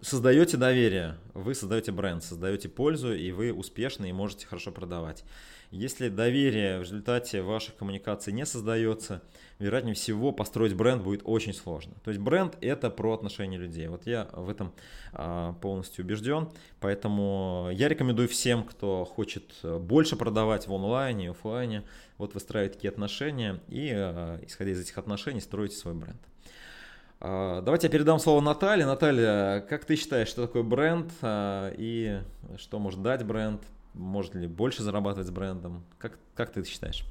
создаете 0.00 0.56
доверие, 0.56 1.16
вы 1.34 1.54
создаете 1.54 1.92
бренд, 1.92 2.22
создаете 2.22 2.68
пользу, 2.68 3.14
и 3.14 3.32
вы 3.32 3.52
успешны 3.52 4.08
и 4.08 4.12
можете 4.12 4.46
хорошо 4.46 4.72
продавать. 4.72 5.24
Если 5.72 6.08
доверие 6.08 6.78
в 6.78 6.82
результате 6.82 7.42
ваших 7.42 7.76
коммуникаций 7.76 8.32
не 8.32 8.46
создается, 8.46 9.22
вероятнее 9.58 9.94
всего 9.94 10.30
построить 10.30 10.74
бренд 10.74 11.02
будет 11.02 11.22
очень 11.24 11.52
сложно. 11.52 11.94
То 12.04 12.10
есть 12.10 12.20
бренд 12.20 12.56
это 12.60 12.88
про 12.88 13.14
отношения 13.14 13.58
людей. 13.58 13.88
Вот 13.88 14.06
я 14.06 14.28
в 14.32 14.48
этом 14.48 14.72
а, 15.12 15.54
полностью 15.54 16.04
убежден. 16.04 16.48
Поэтому 16.78 17.68
я 17.72 17.88
рекомендую 17.88 18.28
всем, 18.28 18.62
кто 18.62 19.04
хочет 19.04 19.54
больше 19.62 20.14
продавать 20.14 20.68
в 20.68 20.72
онлайне 20.72 21.26
и 21.26 21.30
офлайне, 21.30 21.82
вот 22.16 22.34
выстраивать 22.34 22.74
такие 22.74 22.90
отношения 22.90 23.60
и, 23.68 23.90
а, 23.92 24.38
исходя 24.46 24.70
из 24.70 24.80
этих 24.80 24.96
отношений, 24.98 25.40
строить 25.40 25.72
свой 25.72 25.94
бренд. 25.94 26.20
А, 27.20 27.60
давайте 27.62 27.86
я 27.86 27.92
передам 27.92 28.18
слово 28.18 28.40
Наталье. 28.40 28.86
Наталья, 28.86 29.60
как 29.60 29.84
ты 29.84 29.96
считаешь, 29.96 30.28
что 30.28 30.46
такое 30.46 30.62
бренд 30.62 31.12
и 31.22 32.20
что 32.56 32.78
может 32.78 33.02
дать 33.02 33.24
бренд? 33.24 33.62
Может 33.94 34.34
ли 34.34 34.46
больше 34.46 34.82
зарабатывать 34.82 35.26
с 35.26 35.30
брендом? 35.30 35.84
Как, 35.98 36.18
как 36.34 36.52
ты 36.52 36.62
считаешь? 36.64 37.06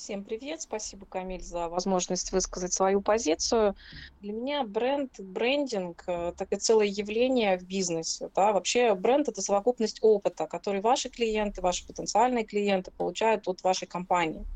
Всем 0.00 0.24
привет, 0.24 0.62
спасибо, 0.62 1.04
Камиль, 1.04 1.42
за 1.42 1.68
возможность 1.68 2.32
высказать 2.32 2.72
свою 2.72 3.02
позицию. 3.02 3.76
Для 4.22 4.32
меня 4.32 4.64
бренд, 4.64 5.12
брендинг 5.20 6.04
э,– 6.06 6.32
это 6.38 6.56
целое 6.56 6.86
явление 6.86 7.58
в 7.58 7.64
бизнесе. 7.64 8.30
Да? 8.34 8.52
Вообще 8.52 8.94
бренд– 8.94 9.28
это 9.28 9.42
совокупность 9.42 9.98
опыта, 10.00 10.46
который 10.46 10.80
ваши 10.80 11.10
клиенты, 11.10 11.60
ваши 11.60 11.86
потенциальные 11.86 12.46
клиенты 12.46 12.90
получают 12.90 13.46
от 13.46 13.62
вашей 13.62 13.86
компании. 13.86 14.46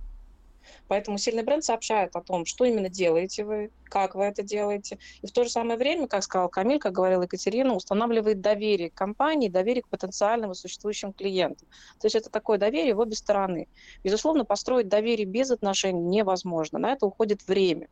Поэтому 0.88 1.18
сильный 1.18 1.42
бренд 1.42 1.64
сообщает 1.64 2.14
о 2.16 2.20
том, 2.20 2.44
что 2.44 2.64
именно 2.64 2.88
делаете 2.88 3.44
вы, 3.44 3.70
как 3.84 4.14
вы 4.14 4.24
это 4.24 4.42
делаете. 4.42 4.98
И 5.22 5.26
в 5.26 5.32
то 5.32 5.44
же 5.44 5.50
самое 5.50 5.78
время, 5.78 6.06
как 6.08 6.22
сказал 6.22 6.48
Камиль, 6.48 6.78
как 6.78 6.92
говорила 6.92 7.22
Екатерина, 7.22 7.74
устанавливает 7.74 8.40
доверие 8.40 8.90
к 8.90 8.94
компании, 8.94 9.48
доверие 9.48 9.82
к 9.82 9.88
потенциальным 9.88 10.54
существующим 10.54 11.12
клиентам. 11.12 11.68
То 12.00 12.06
есть 12.06 12.16
это 12.16 12.30
такое 12.30 12.58
доверие 12.58 12.94
в 12.94 13.00
обе 13.00 13.14
стороны. 13.14 13.68
Безусловно, 14.02 14.44
построить 14.44 14.88
доверие 14.88 15.26
без 15.26 15.50
отношений 15.50 16.02
невозможно. 16.02 16.78
На 16.78 16.92
это 16.92 17.06
уходит 17.06 17.46
время. 17.46 17.88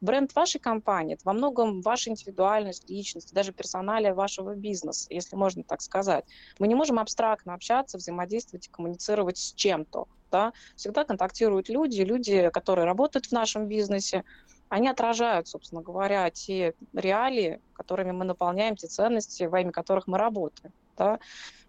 Бренд 0.00 0.34
вашей 0.34 0.60
компании– 0.60 1.14
это 1.14 1.22
во 1.24 1.32
многом 1.32 1.80
ваша 1.80 2.10
индивидуальность, 2.10 2.88
личность, 2.90 3.32
даже 3.32 3.52
персоналия 3.52 4.14
вашего 4.14 4.54
бизнеса, 4.54 5.06
если 5.10 5.36
можно 5.36 5.62
так 5.64 5.80
сказать. 5.80 6.24
Мы 6.58 6.68
не 6.68 6.74
можем 6.74 6.98
абстрактно 6.98 7.54
общаться, 7.54 7.98
взаимодействовать 7.98 8.66
и 8.66 8.70
коммуницировать 8.70 9.38
с 9.38 9.52
чем-то 9.54 10.08
да, 10.32 10.52
всегда 10.74 11.04
контактируют 11.04 11.68
люди, 11.68 12.02
люди, 12.02 12.50
которые 12.52 12.86
работают 12.86 13.26
в 13.26 13.32
нашем 13.32 13.68
бизнесе, 13.68 14.24
они 14.68 14.88
отражают, 14.88 15.46
собственно 15.46 15.82
говоря, 15.82 16.30
те 16.30 16.72
реалии, 16.94 17.60
которыми 17.74 18.12
мы 18.12 18.24
наполняем, 18.24 18.74
те 18.74 18.86
ценности, 18.88 19.44
во 19.44 19.60
имя 19.60 19.70
которых 19.70 20.06
мы 20.06 20.18
работаем. 20.18 20.72
Да. 20.96 21.18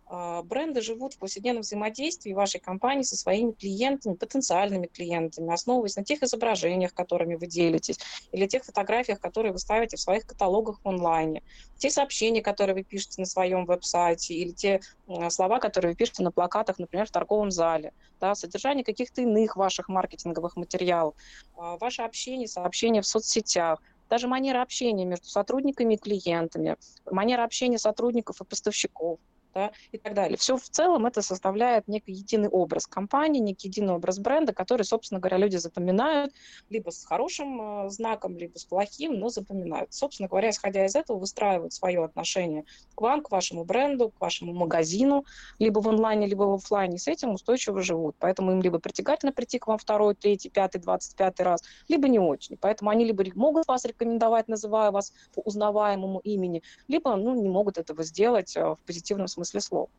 А, 0.05 0.43
бренды 0.43 0.81
живут 0.81 1.13
в 1.13 1.19
повседневном 1.19 1.61
взаимодействии 1.61 2.33
вашей 2.33 2.59
компании 2.59 3.03
со 3.03 3.15
своими 3.15 3.51
клиентами, 3.51 4.15
потенциальными 4.15 4.87
клиентами, 4.87 5.53
основываясь 5.53 5.95
на 5.95 6.03
тех 6.03 6.21
изображениях, 6.23 6.93
которыми 6.93 7.35
вы 7.35 7.47
делитесь, 7.47 7.99
или 8.31 8.45
тех 8.45 8.63
фотографиях, 8.65 9.19
которые 9.19 9.53
вы 9.53 9.59
ставите 9.59 9.97
в 9.97 10.01
своих 10.01 10.25
каталогах 10.25 10.79
в 10.83 10.87
онлайне, 10.87 11.41
те 11.77 11.89
сообщения, 11.89 12.41
которые 12.41 12.75
вы 12.75 12.83
пишете 12.83 13.21
на 13.21 13.25
своем 13.25 13.65
веб-сайте, 13.65 14.33
или 14.33 14.51
те 14.51 14.81
слова, 15.29 15.59
которые 15.59 15.91
вы 15.91 15.95
пишете 15.95 16.23
на 16.23 16.31
плакатах, 16.31 16.79
например, 16.79 17.07
в 17.07 17.11
торговом 17.11 17.51
зале, 17.51 17.93
да, 18.19 18.35
содержание 18.35 18.83
каких-то 18.83 19.21
иных 19.21 19.55
ваших 19.55 19.89
маркетинговых 19.89 20.57
материалов, 20.57 21.15
а, 21.55 21.77
ваше 21.77 22.01
общение, 22.03 22.47
сообщения 22.47 23.01
в 23.01 23.07
соцсетях, 23.07 23.81
даже 24.09 24.27
манера 24.27 24.61
общения 24.61 25.05
между 25.05 25.27
сотрудниками 25.27 25.95
и 25.95 25.97
клиентами, 25.97 26.75
манера 27.09 27.43
общения 27.43 27.79
сотрудников 27.79 28.41
и 28.41 28.43
поставщиков– 28.45 29.19
да, 29.53 29.71
и 29.91 29.97
так 29.97 30.13
далее. 30.13 30.37
Все 30.37 30.57
в 30.57 30.69
целом 30.69 31.05
это 31.05 31.21
составляет 31.21 31.87
некий 31.87 32.11
единый 32.11 32.49
образ 32.49 32.87
компании, 32.87 33.39
некий 33.39 33.67
единый 33.67 33.93
образ 33.93 34.19
бренда, 34.19 34.53
который, 34.53 34.83
собственно 34.83 35.19
говоря, 35.19 35.37
люди 35.37 35.57
запоминают 35.57 36.33
либо 36.69 36.89
с 36.89 37.05
хорошим 37.05 37.85
э, 37.85 37.89
знаком, 37.89 38.37
либо 38.37 38.57
с 38.57 38.65
плохим, 38.65 39.19
но 39.19 39.29
запоминают. 39.29 39.93
Собственно 39.93 40.27
говоря, 40.27 40.49
исходя 40.49 40.85
из 40.85 40.95
этого, 40.95 41.17
выстраивают 41.17 41.73
свое 41.73 42.03
отношение 42.03 42.65
к 42.95 43.01
вам, 43.01 43.21
к 43.21 43.31
вашему 43.31 43.63
бренду, 43.63 44.09
к 44.09 44.19
вашему 44.19 44.53
магазину, 44.53 45.25
либо 45.59 45.79
в 45.79 45.87
онлайне, 45.87 46.27
либо 46.27 46.43
в 46.43 46.53
офлайне, 46.53 46.97
с 46.97 47.07
этим 47.07 47.33
устойчиво 47.33 47.81
живут. 47.81 48.15
Поэтому 48.19 48.51
им 48.51 48.61
либо 48.61 48.79
притягательно 48.79 49.31
прийти 49.31 49.59
к 49.59 49.67
вам 49.67 49.77
второй, 49.77 50.15
третий, 50.15 50.49
пятый, 50.49 50.79
двадцать 50.79 51.15
пятый 51.15 51.43
раз, 51.43 51.63
либо 51.87 52.07
не 52.07 52.19
очень. 52.19 52.57
Поэтому 52.57 52.89
они 52.89 53.05
либо 53.05 53.23
могут 53.35 53.67
вас 53.67 53.85
рекомендовать, 53.85 54.47
называя 54.47 54.91
вас 54.91 55.13
по 55.33 55.41
узнаваемому 55.41 56.19
имени, 56.19 56.63
либо 56.87 57.15
ну, 57.15 57.39
не 57.41 57.49
могут 57.49 57.77
этого 57.77 58.03
сделать 58.03 58.55
э, 58.55 58.63
в 58.63 58.79
позитивном 58.85 59.27
смысле 59.27 59.42
смысле 59.43 59.61
слова. 59.61 59.89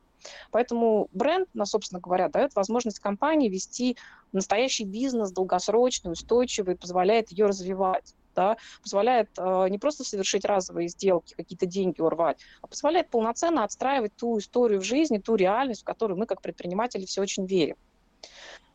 Поэтому 0.51 1.09
бренд, 1.13 1.49
ну, 1.55 1.67
собственно 1.67 2.01
говоря, 2.01 2.29
дает 2.29 2.55
возможность 2.55 2.99
компании 2.99 3.49
вести 3.49 3.97
настоящий 4.33 4.85
бизнес, 4.85 5.33
долгосрочный, 5.33 6.13
устойчивый, 6.13 6.77
позволяет 6.77 7.31
ее 7.31 7.47
развивать. 7.47 8.15
Да, 8.35 8.57
позволяет 8.83 9.29
э, 9.39 9.69
не 9.71 9.79
просто 9.79 10.03
совершить 10.03 10.45
разовые 10.45 10.89
сделки, 10.89 11.35
какие-то 11.35 11.67
деньги 11.67 12.01
урвать, 12.01 12.41
а 12.63 12.67
позволяет 12.67 13.09
полноценно 13.09 13.63
отстраивать 13.63 14.17
ту 14.17 14.39
историю 14.39 14.81
в 14.81 14.85
жизни, 14.85 15.19
ту 15.19 15.37
реальность, 15.37 15.83
в 15.83 15.85
которую 15.85 16.19
мы 16.19 16.27
как 16.27 16.43
предприниматели 16.43 17.07
все 17.07 17.23
очень 17.23 17.47
верим. 17.47 17.77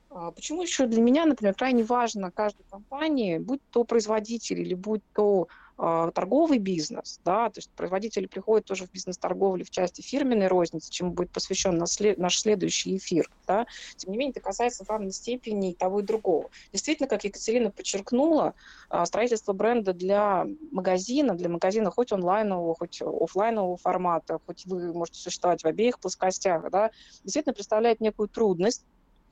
А 0.10 0.32
почему 0.32 0.62
еще 0.64 0.88
для 0.88 1.02
меня, 1.02 1.26
например, 1.26 1.56
крайне 1.56 1.84
важно 1.84 2.32
каждой 2.32 2.64
компании, 2.70 3.38
будь 3.38 3.60
то 3.70 3.84
производитель 3.84 4.62
или 4.62 4.76
будь 4.76 5.04
то 5.14 5.50
торговый 5.80 6.58
бизнес, 6.58 7.22
да, 7.24 7.50
то 7.50 7.60
есть 7.60 7.70
производители 7.72 8.26
приходят 8.26 8.66
тоже 8.66 8.86
в 8.86 8.92
бизнес-торговлю 8.92 9.64
в 9.64 9.70
части 9.70 10.02
фирменной 10.02 10.48
розницы, 10.48 10.92
чему 10.92 11.12
будет 11.12 11.32
посвящен 11.32 11.78
наш 11.78 12.40
следующий 12.40 12.98
эфир, 12.98 13.30
да, 13.48 13.66
тем 13.96 14.12
не 14.12 14.18
менее 14.18 14.32
это 14.32 14.42
касается 14.42 14.84
в 14.84 14.90
равной 14.90 15.14
степени 15.14 15.72
и 15.72 15.74
того 15.74 16.02
и 16.02 16.04
другого. 16.04 16.50
Действительно, 16.74 17.08
как 17.08 17.24
Екатерина 17.24 17.72
подчеркнула, 17.72 18.56
а, 18.90 19.06
строительство 19.06 19.54
бренда 19.54 19.94
для 19.94 20.46
магазина, 20.72 21.36
для 21.36 21.48
магазина 21.48 21.92
хоть 21.92 22.12
онлайнового, 22.12 22.76
хоть 22.76 23.02
офлайнового 23.02 23.78
формата, 23.78 24.40
хоть 24.46 24.66
вы 24.66 24.92
можете 24.92 25.20
существовать 25.20 25.64
в 25.64 25.68
обеих 25.68 26.00
плоскостях, 26.00 26.70
да, 26.72 26.92
действительно 27.24 27.54
представляет 27.54 28.02
некую 28.02 28.28
трудность, 28.28 28.84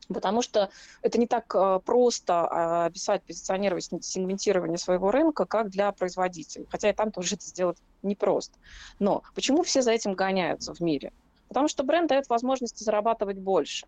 Потому 0.07 0.41
что 0.41 0.69
это 1.01 1.19
не 1.19 1.27
так 1.27 1.53
э, 1.53 1.79
просто 1.83 2.85
описать, 2.85 3.23
позиционировать 3.23 3.85
сегментирование 4.01 4.77
своего 4.77 5.11
рынка, 5.11 5.45
как 5.45 5.69
для 5.69 5.91
производителей. 5.91 6.67
Хотя 6.69 6.89
и 6.89 6.93
там 6.93 7.11
тоже 7.11 7.35
это 7.35 7.45
сделать 7.45 7.77
непросто. 8.03 8.57
Но 8.99 9.23
почему 9.35 9.63
все 9.63 9.81
за 9.81 9.91
этим 9.91 10.13
гоняются 10.13 10.73
в 10.73 10.79
мире? 10.79 11.11
Потому 11.47 11.67
что 11.67 11.83
бренд 11.83 12.09
дает 12.09 12.29
возможность 12.29 12.79
зарабатывать 12.79 13.37
больше. 13.37 13.87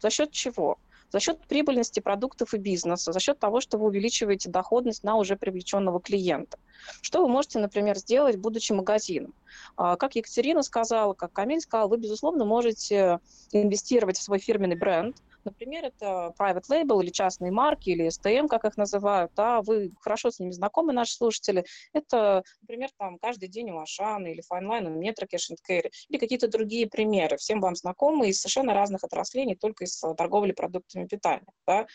За 0.00 0.10
счет 0.10 0.30
чего? 0.30 0.78
За 1.10 1.20
счет 1.20 1.40
прибыльности 1.46 2.00
продуктов 2.00 2.52
и 2.52 2.58
бизнеса, 2.58 3.12
за 3.12 3.20
счет 3.20 3.38
того, 3.38 3.60
что 3.60 3.78
вы 3.78 3.86
увеличиваете 3.86 4.50
доходность 4.50 5.04
на 5.04 5.16
уже 5.16 5.36
привлеченного 5.36 6.00
клиента. 6.00 6.58
Что 7.00 7.22
вы 7.22 7.28
можете, 7.28 7.58
например, 7.58 7.96
сделать, 7.96 8.36
будучи 8.36 8.72
магазином? 8.72 9.32
А, 9.76 9.96
как 9.96 10.16
Екатерина 10.16 10.62
сказала, 10.62 11.14
как 11.14 11.32
Камиль 11.32 11.60
сказал, 11.60 11.88
вы, 11.88 11.96
безусловно, 11.96 12.44
можете 12.44 13.20
инвестировать 13.52 14.18
в 14.18 14.22
свой 14.22 14.38
фирменный 14.38 14.76
бренд, 14.76 15.16
Например, 15.48 15.86
это 15.86 16.32
private 16.38 16.64
label 16.70 17.02
или 17.02 17.10
частные 17.10 17.50
марки, 17.50 17.90
или 17.90 18.06
STM, 18.08 18.48
как 18.48 18.64
их 18.64 18.76
называют. 18.76 19.32
Да, 19.36 19.62
вы 19.62 19.92
хорошо 20.00 20.30
с 20.30 20.38
ними 20.38 20.50
знакомы, 20.50 20.92
наши 20.92 21.14
слушатели. 21.14 21.64
Это, 21.92 22.42
например, 22.62 22.90
там 22.98 23.18
каждый 23.18 23.48
день 23.48 23.70
у 23.70 23.78
Ашана 23.78 24.26
или 24.26 24.42
Fine 24.52 24.86
у 24.86 25.02
Metro 25.02 25.26
Cash 25.32 25.54
Carry, 25.68 25.90
или 26.08 26.18
какие-то 26.18 26.48
другие 26.48 26.86
примеры, 26.86 27.36
всем 27.36 27.60
вам 27.60 27.74
знакомы 27.76 28.28
из 28.28 28.40
совершенно 28.40 28.74
разных 28.74 29.04
отраслей, 29.04 29.46
не 29.46 29.56
только 29.56 29.84
из 29.84 29.98
торговли 30.16 30.52
продуктами 30.52 31.06
питания. 31.06 31.46
Да. 31.66 31.86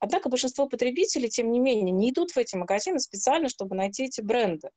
Однако 0.00 0.28
большинство 0.28 0.68
потребителей, 0.68 1.28
тем 1.28 1.50
не 1.50 1.60
менее, 1.60 1.92
не 1.92 2.10
идут 2.10 2.32
в 2.32 2.36
эти 2.36 2.56
магазины 2.56 3.00
специально, 3.00 3.48
чтобы 3.48 3.74
найти 3.74 4.04
эти 4.04 4.20
бренды. 4.20 4.70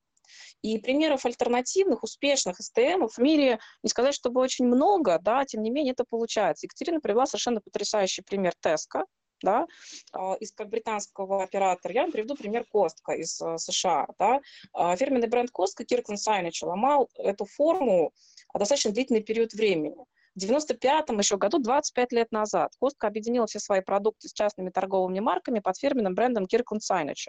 И 0.62 0.78
примеров 0.78 1.26
альтернативных, 1.26 2.04
успешных 2.04 2.58
СТМов 2.58 3.14
в 3.16 3.18
мире, 3.18 3.60
не 3.84 3.90
сказать, 3.90 4.14
чтобы 4.14 4.42
очень 4.42 4.66
много, 4.66 5.20
да, 5.20 5.44
тем 5.46 5.64
не 5.64 5.72
менее 5.72 5.94
это 5.94 6.06
получается. 6.08 6.66
Екатерина 6.66 7.00
привела 7.00 7.26
совершенно 7.26 7.62
потрясающий 7.62 8.22
пример 8.22 8.54
Теска, 8.60 9.06
да, 9.42 9.66
а, 10.14 10.36
из 10.36 10.54
британского 10.54 11.44
оператора. 11.44 11.94
Я 11.94 12.02
вам 12.04 12.12
приведу 12.12 12.36
пример 12.36 12.66
Костка 12.72 13.14
из 13.14 13.42
а, 13.42 13.58
США. 13.58 14.08
Да. 14.20 14.40
А, 14.74 14.96
фирменный 14.96 15.28
бренд 15.28 15.52
Костка 15.52 15.84
Киркланд 15.84 16.20
Сайнич 16.20 16.62
ломал 16.62 17.10
эту 17.16 17.46
форму 17.46 18.14
достаточно 18.54 18.92
длительный 18.92 19.24
период 19.24 19.54
времени. 19.54 19.96
В 20.34 20.40
95-м 20.40 21.20
еще 21.20 21.36
году, 21.36 21.60
25 21.60 22.14
лет 22.14 22.32
назад, 22.32 22.72
Костка 22.80 23.08
объединила 23.08 23.48
все 23.48 23.60
свои 23.60 23.82
продукты 23.82 24.30
с 24.30 24.34
частными 24.34 24.70
торговыми 24.70 25.20
марками 25.20 25.60
под 25.60 25.78
фирменным 25.78 26.16
брендом 26.16 26.46
Kirkland 26.46 26.80
Signage. 26.90 27.28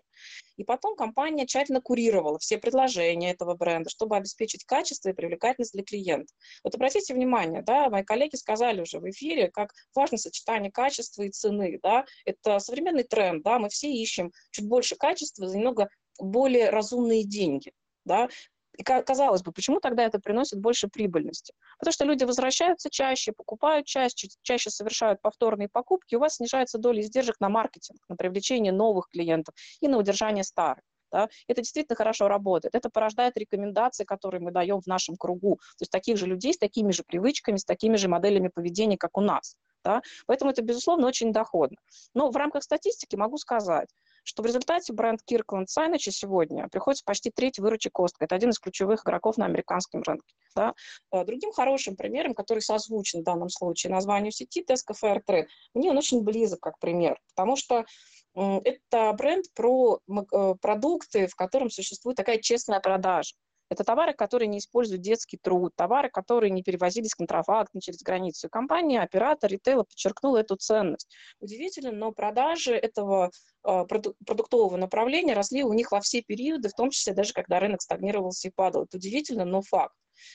И 0.57 0.63
потом 0.63 0.95
компания 0.95 1.45
тщательно 1.45 1.81
курировала 1.81 2.39
все 2.39 2.59
предложения 2.59 3.33
этого 3.33 3.57
бренда, 3.57 3.91
чтобы 3.91 4.17
обеспечить 4.17 4.65
качество 4.65 5.09
и 5.09 5.15
привлекательность 5.15 5.73
для 5.73 5.83
клиента. 5.83 6.33
Вот 6.63 6.77
обратите 6.77 7.13
внимание, 7.13 7.63
да, 7.63 7.91
мои 7.91 8.05
коллеги 8.05 8.37
сказали 8.37 8.81
уже 8.81 9.01
в 9.01 9.11
эфире, 9.11 9.51
как 9.51 9.73
важно 9.97 10.17
сочетание 10.17 10.71
качества 10.71 11.23
и 11.23 11.31
цены. 11.31 11.81
Да? 11.83 12.05
Это 12.25 12.61
современный 12.61 13.03
тренд, 13.03 13.43
да, 13.43 13.59
мы 13.59 13.69
все 13.69 13.91
ищем 13.91 14.31
чуть 14.53 14.69
больше 14.69 14.95
качества 14.95 15.49
за 15.49 15.59
немного 15.59 15.89
более 16.21 16.71
разумные 16.71 17.25
деньги. 17.25 17.73
Да? 18.05 18.29
И 18.79 18.83
казалось 18.83 19.43
бы, 19.43 19.53
почему 19.53 19.81
тогда 19.81 20.05
это 20.05 20.19
приносит 20.19 20.59
больше 20.59 20.89
прибыльности? 20.89 21.53
Потому 21.79 21.93
что 21.93 22.05
люди 22.05 22.25
возвращаются 22.25 22.89
чаще, 22.91 23.33
покупают 23.33 23.87
чаще, 23.87 24.29
чаще 24.43 24.71
совершают 24.71 25.21
повторные 25.21 25.69
покупки, 25.69 26.15
у 26.15 26.21
вас 26.21 26.37
снижается 26.37 26.79
доля 26.79 27.03
издержек 27.03 27.39
на 27.41 27.49
маркетинг, 27.49 28.01
на 28.09 28.17
привлечение 28.17 28.73
новых 28.73 29.09
клиентов 29.11 29.55
и 29.81 29.89
на 29.89 29.99
удержание 29.99 30.45
старых. 30.45 30.85
Да? 31.13 31.29
Это 31.47 31.61
действительно 31.61 31.95
хорошо 31.95 32.27
работает. 32.27 32.75
Это 32.75 32.89
порождает 32.89 33.37
рекомендации, 33.37 34.05
которые 34.05 34.41
мы 34.41 34.51
даем 34.51 34.81
в 34.81 34.87
нашем 34.87 35.17
кругу. 35.17 35.57
То 35.77 35.83
есть 35.83 35.93
таких 35.93 36.17
же 36.17 36.27
людей 36.27 36.55
с 36.55 36.59
такими 36.59 36.91
же 36.91 37.05
привычками, 37.05 37.59
с 37.59 37.65
такими 37.65 37.97
же 37.97 38.09
моделями 38.09 38.49
поведения, 38.49 38.97
как 38.97 39.19
у 39.19 39.21
нас. 39.21 39.57
Да? 39.85 40.01
Поэтому 40.27 40.51
это, 40.51 40.63
безусловно, 40.63 41.07
очень 41.07 41.33
доходно. 41.33 41.77
Но 42.15 42.31
в 42.31 42.37
рамках 42.37 42.63
статистики 42.63 43.17
могу 43.17 43.37
сказать, 43.37 43.91
что 44.23 44.43
в 44.43 44.47
результате 44.47 44.93
бренд 44.93 45.21
Kirkland 45.29 45.67
Signage 45.67 46.11
сегодня 46.11 46.69
приходится 46.69 47.05
почти 47.05 47.31
треть 47.31 47.59
выручек 47.59 47.93
Костка. 47.93 48.25
Это 48.25 48.35
один 48.35 48.51
из 48.51 48.59
ключевых 48.59 49.05
игроков 49.05 49.37
на 49.37 49.47
американском 49.47 50.03
рынке. 50.03 50.35
Да? 50.55 50.75
Э, 51.13 51.25
другим 51.25 51.53
хорошим 51.53 51.97
примером, 51.97 52.35
который 52.35 52.61
созвучен 52.61 53.21
в 53.21 53.25
данном 53.25 53.49
случае 53.49 53.93
названию 53.93 54.33
сети 54.33 54.65
Tesco 54.65 54.95
Fairtrade, 55.01 55.47
мне 55.75 55.91
он 55.91 55.99
очень 55.99 56.23
близок 56.23 56.61
как 56.61 56.79
пример, 56.79 57.19
потому 57.35 57.57
что 57.57 57.85
это 58.35 59.13
бренд 59.13 59.45
про 59.55 59.99
э, 60.09 60.55
продукты, 60.61 61.27
в 61.27 61.35
котором 61.35 61.71
существует 61.71 62.17
такая 62.17 62.39
честная 62.39 62.81
продажа. 62.81 63.35
Это 63.73 63.85
товары, 63.85 64.13
которые 64.13 64.49
не 64.49 64.59
используют 64.59 65.01
детский 65.01 65.39
труд, 65.39 65.73
товары, 65.75 66.11
которые 66.11 66.51
не 66.51 66.63
перевозились 66.63 67.15
контрафактно 67.15 67.81
через 67.81 68.03
границу. 68.03 68.51
Компания, 68.51 69.01
оператор 69.01 69.51
ритейла 69.51 69.85
подчеркнула 69.85 70.39
эту 70.39 70.57
ценность. 70.57 71.09
Удивительно, 71.41 71.91
но 71.91 72.13
продажи 72.13 72.75
этого 72.75 73.31
э, 73.65 73.85
продуктового 74.27 74.77
направления 74.77 75.33
росли 75.33 75.65
у 75.65 75.73
них 75.73 75.91
во 75.91 76.01
все 76.03 76.21
периоды, 76.21 76.69
в 76.69 76.75
том 76.75 76.91
числе 76.91 77.15
даже 77.15 77.33
когда 77.33 77.61
рынок 77.61 77.81
стагнировался 77.81 78.49
и 78.49 78.51
падал. 78.55 78.85
Это 78.85 78.99
удивительно, 78.99 79.47
но 79.47 79.63
факт. 79.63 79.95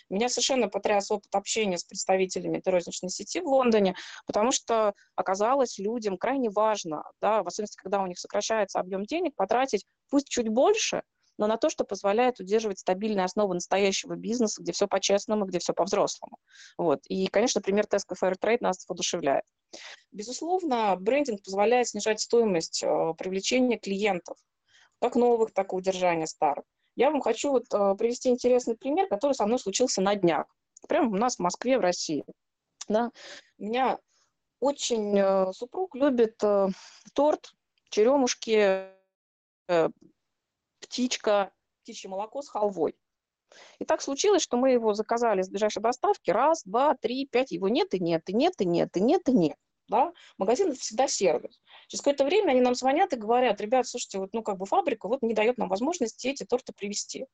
Меня 0.09 0.29
совершенно 0.29 0.67
потряс 0.67 1.11
опыт 1.11 1.33
общения 1.35 1.77
с 1.77 1.83
представителями 1.83 2.57
этой 2.57 2.69
розничной 2.69 3.11
сети 3.11 3.39
в 3.39 3.45
Лондоне, 3.45 3.95
потому 4.25 4.51
что 4.51 4.95
оказалось 5.15 5.77
людям 5.77 6.17
крайне 6.17 6.49
важно, 6.49 7.03
да, 7.21 7.43
в 7.43 7.47
особенности, 7.47 7.77
когда 7.77 8.01
у 8.01 8.07
них 8.07 8.17
сокращается 8.17 8.79
объем 8.79 9.05
денег, 9.05 9.35
потратить 9.35 9.85
пусть 10.09 10.27
чуть 10.27 10.49
больше– 10.49 11.03
но 11.37 11.47
на 11.47 11.57
то, 11.57 11.69
что 11.69 11.83
позволяет 11.83 12.39
удерживать 12.39 12.79
стабильные 12.79 13.25
основы 13.25 13.55
настоящего 13.55 14.15
бизнеса, 14.15 14.61
где 14.61 14.71
все 14.71 14.87
по-честному, 14.87 15.45
где 15.45 15.59
все 15.59 15.73
по-взрослому. 15.73 16.37
Вот. 16.77 17.01
И, 17.07 17.27
конечно, 17.27 17.61
пример 17.61 17.85
Tesco 17.85 18.15
Fairtrade 18.21 18.59
нас 18.61 18.85
воодушевляет. 18.87 19.43
Безусловно, 20.11 20.95
брендинг 20.95 21.43
позволяет 21.43 21.89
снижать 21.89 22.21
стоимость 22.21 22.83
э, 22.83 23.13
привлечения 23.17 23.77
клиентов, 23.77 24.37
как 24.99 25.15
новых, 25.15 25.53
так 25.53 25.73
и 25.73 25.75
удержания 25.75 26.25
старых. 26.25 26.65
Я 26.95 27.11
вам 27.11 27.21
хочу 27.21 27.51
вот, 27.51 27.65
э, 27.73 27.95
привести 27.97 28.29
интересный 28.29 28.75
пример, 28.75 29.07
который 29.07 29.33
со 29.33 29.45
мной 29.45 29.59
случился 29.59 30.01
на 30.01 30.15
днях. 30.15 30.45
Прямо 30.87 31.09
у 31.09 31.15
нас 31.15 31.35
в 31.35 31.39
Москве, 31.39 31.77
в 31.77 31.81
России. 31.81 32.23
Да? 32.87 33.11
Меня 33.57 33.99
очень 34.59 35.17
э, 35.17 35.51
супруг 35.53 35.95
любит 35.95 36.41
торт, 37.13 37.51
черемушки, 37.89 38.87
птичка, 40.89 41.51
птичье 41.83 42.09
молоко 42.09 42.41
с 42.41 42.49
халвой. 42.49 42.95
И 43.79 43.85
так 43.85 44.01
случилось, 44.01 44.41
что 44.41 44.57
мы 44.57 44.71
его 44.71 44.93
заказали 44.93 45.41
с 45.41 45.49
ближайшей 45.49 45.81
доставки. 45.81 46.31
Раз, 46.31 46.63
два, 46.63 46.95
три, 46.95 47.25
пять. 47.27 47.51
Его 47.51 47.69
нет 47.69 47.93
и 47.93 47.99
нет, 47.99 48.29
и 48.29 48.33
нет, 48.33 48.53
и 48.59 48.65
нет, 48.65 48.95
и 48.97 48.99
нет, 48.99 49.29
и 49.29 49.31
нет. 49.31 49.57
Да? 49.89 50.11
Магазин– 50.37 50.67
это 50.71 50.79
всегда 50.79 51.07
сервис. 51.07 51.61
Через 51.87 52.01
какое-то 52.01 52.25
время 52.25 52.51
они 52.51 52.59
нам 52.59 52.75
звонят 52.75 53.13
и 53.13 53.15
говорят, 53.15 53.61
ребят, 53.61 53.87
слушайте, 53.87 54.19
вот, 54.19 54.33
ну, 54.33 54.43
как 54.43 54.57
бы 54.57 54.65
фабрика 54.65 55.07
вот 55.07 55.21
не 55.21 55.33
дает 55.33 55.57
нам 55.57 55.69
возможности 55.69 56.27
эти 56.27 56.43
торты 56.43 56.73
привезти. 56.73 57.25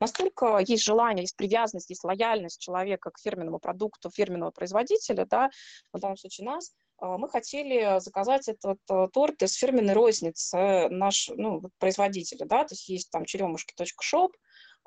Настолько 0.00 0.58
есть 0.66 0.84
желание, 0.84 1.24
есть 1.24 1.36
привязанность, 1.36 1.90
есть 1.90 2.04
лояльность 2.04 2.60
человека 2.60 3.10
к 3.10 3.18
фирменному 3.18 3.58
продукту, 3.58 4.10
фирменного 4.10 4.52
производителя, 4.52 5.26
да, 5.26 5.50
в 5.92 5.98
данном 5.98 6.16
случае 6.16 6.46
нас, 6.46 6.72
мы 7.00 7.28
хотели 7.28 8.00
заказать 8.00 8.48
этот 8.48 8.80
э, 8.90 9.08
торт 9.12 9.42
из 9.42 9.54
фирменной 9.54 9.94
розницы 9.94 10.88
наш, 10.88 11.30
ну, 11.34 11.62
производителя, 11.78 12.44
да, 12.44 12.64
то 12.64 12.74
есть 12.74 12.88
есть 12.88 13.10
там 13.10 13.24
черемушки.шоп, 13.24 14.32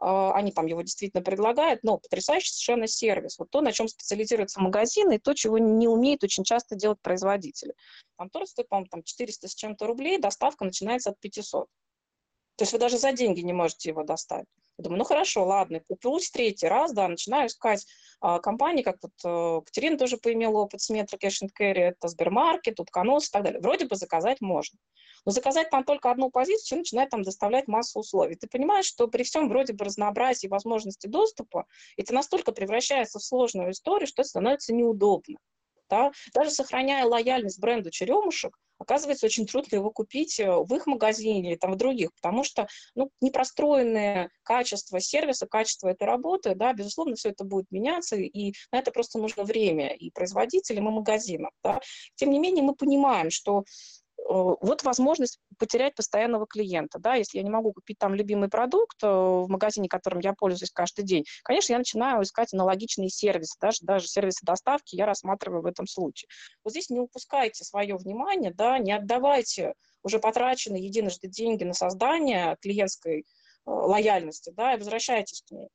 а, 0.02 0.34
они 0.34 0.52
там 0.52 0.66
его 0.66 0.82
действительно 0.82 1.24
предлагают, 1.24 1.84
но 1.84 2.00
потрясающий 2.00 2.52
совершенно 2.52 2.88
сервис. 2.88 3.38
Вот 3.38 3.52
то, 3.52 3.62
на 3.62 3.72
чем 3.72 3.88
специализируются 3.88 4.60
магазины, 4.60 5.16
и 5.16 5.20
то, 5.20 5.34
чего 5.36 5.60
не 5.60 5.88
умеет 5.88 6.24
очень 6.24 6.44
часто 6.44 6.76
делать 6.76 7.00
производители. 7.02 7.76
Там 8.18 8.30
торт 8.30 8.50
стоит, 8.50 8.68
по-моему, 8.68 8.88
там 8.90 9.04
400 9.04 9.48
с 9.48 9.54
чем-то 9.54 9.86
рублей, 9.86 10.18
доставка 10.18 10.66
начинается 10.66 11.12
от 11.12 11.20
500. 11.20 11.68
То 12.62 12.64
есть 12.64 12.74
вы 12.74 12.78
даже 12.78 13.00
за 13.00 13.12
деньги 13.12 13.42
не 13.42 13.54
можете 13.54 13.90
его 13.90 14.04
достать. 14.04 14.46
Я 14.78 14.84
думаю, 14.84 15.00
ну 15.00 15.04
хорошо, 15.04 15.44
ладно, 15.44 15.82
упрусь 15.88 16.30
третий 16.30 16.68
раз, 16.68 16.94
да, 16.94 17.08
начинаю 17.08 17.48
искать 17.48 17.88
а, 18.20 18.38
компании, 18.38 18.84
как 18.84 18.98
вот 19.02 19.14
э, 19.26 19.66
Катерина 19.66 19.98
тоже 19.98 20.18
поимела 20.18 20.60
опыт 20.60 20.80
с 20.80 20.92
Metro 20.92 21.18
Cash 21.20 21.42
and 21.42 21.50
Carry, 21.60 21.80
это 21.80 22.08
Сбермаркет, 22.08 22.80
Утконос 22.80 23.30
и 23.30 23.32
так 23.32 23.46
далее. 23.46 23.62
Вроде 23.62 23.88
бы 23.88 23.96
заказать 23.96 24.42
можно. 24.42 24.78
Но 25.26 25.32
заказать 25.32 25.72
там 25.72 25.84
только 25.84 26.12
одну 26.12 26.30
позицию 26.30 26.78
начинает 26.78 27.10
там 27.10 27.24
доставлять 27.24 27.68
массу 27.68 27.98
условий. 27.98 28.36
Ты 28.36 28.46
понимаешь, 28.48 28.86
что 28.86 29.08
при 29.08 29.24
всем 29.24 29.50
вроде 29.50 29.74
бы 29.74 29.84
разнообразии 29.84 30.46
возможности 30.46 31.08
доступа, 31.08 31.66
это 31.98 32.14
настолько 32.14 32.52
превращается 32.52 33.18
в 33.18 33.24
сложную 33.24 33.72
историю, 33.72 34.06
что 34.06 34.24
становится 34.24 34.72
неудобно. 34.72 35.40
Да? 35.92 36.12
Даже 36.34 36.52
сохраняя 36.52 37.06
лояльность 37.06 37.60
бренду 37.60 37.92
черемушек, 37.92 38.58
оказывается, 38.80 39.26
очень 39.26 39.46
трудно 39.46 39.76
его 39.76 39.92
купить 39.92 40.40
э, 40.40 40.50
в 40.50 40.74
их 40.74 40.88
магазине 40.88 41.52
или 41.52 41.58
там 41.58 41.74
в 41.74 41.76
других, 41.76 42.14
потому 42.16 42.46
что 42.46 42.68
ну, 42.96 43.12
непростроенное 43.20 44.32
качество 44.44 45.02
сервиса, 45.02 45.48
качество 45.48 45.90
этой 45.90 46.04
работы, 46.08 46.56
да, 46.56 46.72
безусловно, 46.74 47.16
все 47.16 47.30
это 47.30 47.44
будет 47.44 47.70
меняться, 47.72 48.16
и 48.16 48.54
на 48.72 48.80
это 48.80 48.92
просто 48.92 49.20
нужно 49.20 49.44
время 49.44 49.94
и 49.94 50.10
производителям, 50.12 50.88
и 50.88 50.92
магазинам. 50.92 51.52
Да. 51.62 51.82
Тем 52.16 52.32
не 52.32 52.40
менее, 52.40 52.64
мы 52.64 52.74
понимаем, 52.74 53.30
что 53.30 53.66
вот 54.28 54.84
возможность 54.84 55.40
потерять 55.58 55.96
постоянного 55.96 56.46
клиента. 56.48 57.00
Да? 57.00 57.16
Если 57.16 57.38
я 57.38 57.44
не 57.44 57.50
могу 57.50 57.74
купить 57.74 57.98
там 57.98 58.14
любимый 58.14 58.50
продукт 58.50 58.98
э, 59.04 59.08
в 59.08 59.48
магазине, 59.48 59.90
которым 59.90 60.20
я 60.20 60.34
пользуюсь 60.34 60.72
каждый 60.72 61.04
день, 61.04 61.26
конечно, 61.44 61.74
я 61.74 61.80
начинаю 61.80 62.24
искать 62.24 62.54
аналогичные 62.54 63.10
сервисы, 63.10 63.58
даже, 63.60 63.80
даже 63.82 64.08
сервисы 64.08 64.46
доставки 64.46 64.96
я 64.96 65.06
рассматриваю 65.06 65.62
в 65.64 65.66
этом 65.66 65.88
случае. 65.88 66.28
Вот 66.64 66.72
здесь 66.72 66.90
не 66.90 67.00
упускайте 67.00 67.64
свое 67.64 67.96
внимание, 67.96 68.54
да, 68.54 68.78
не 68.80 68.92
отдавайте 68.94 69.74
уже 70.04 70.20
потраченные 70.20 70.86
единожды 70.86 71.28
деньги 71.28 71.64
на 71.64 71.74
создание 71.74 72.58
клиентской 72.62 73.20
э, 73.20 73.24
лояльности, 73.66 74.52
да, 74.56 74.74
и 74.74 74.78
возвращайтесь 74.78 75.44
к 75.48 75.52
ней. 75.52 75.68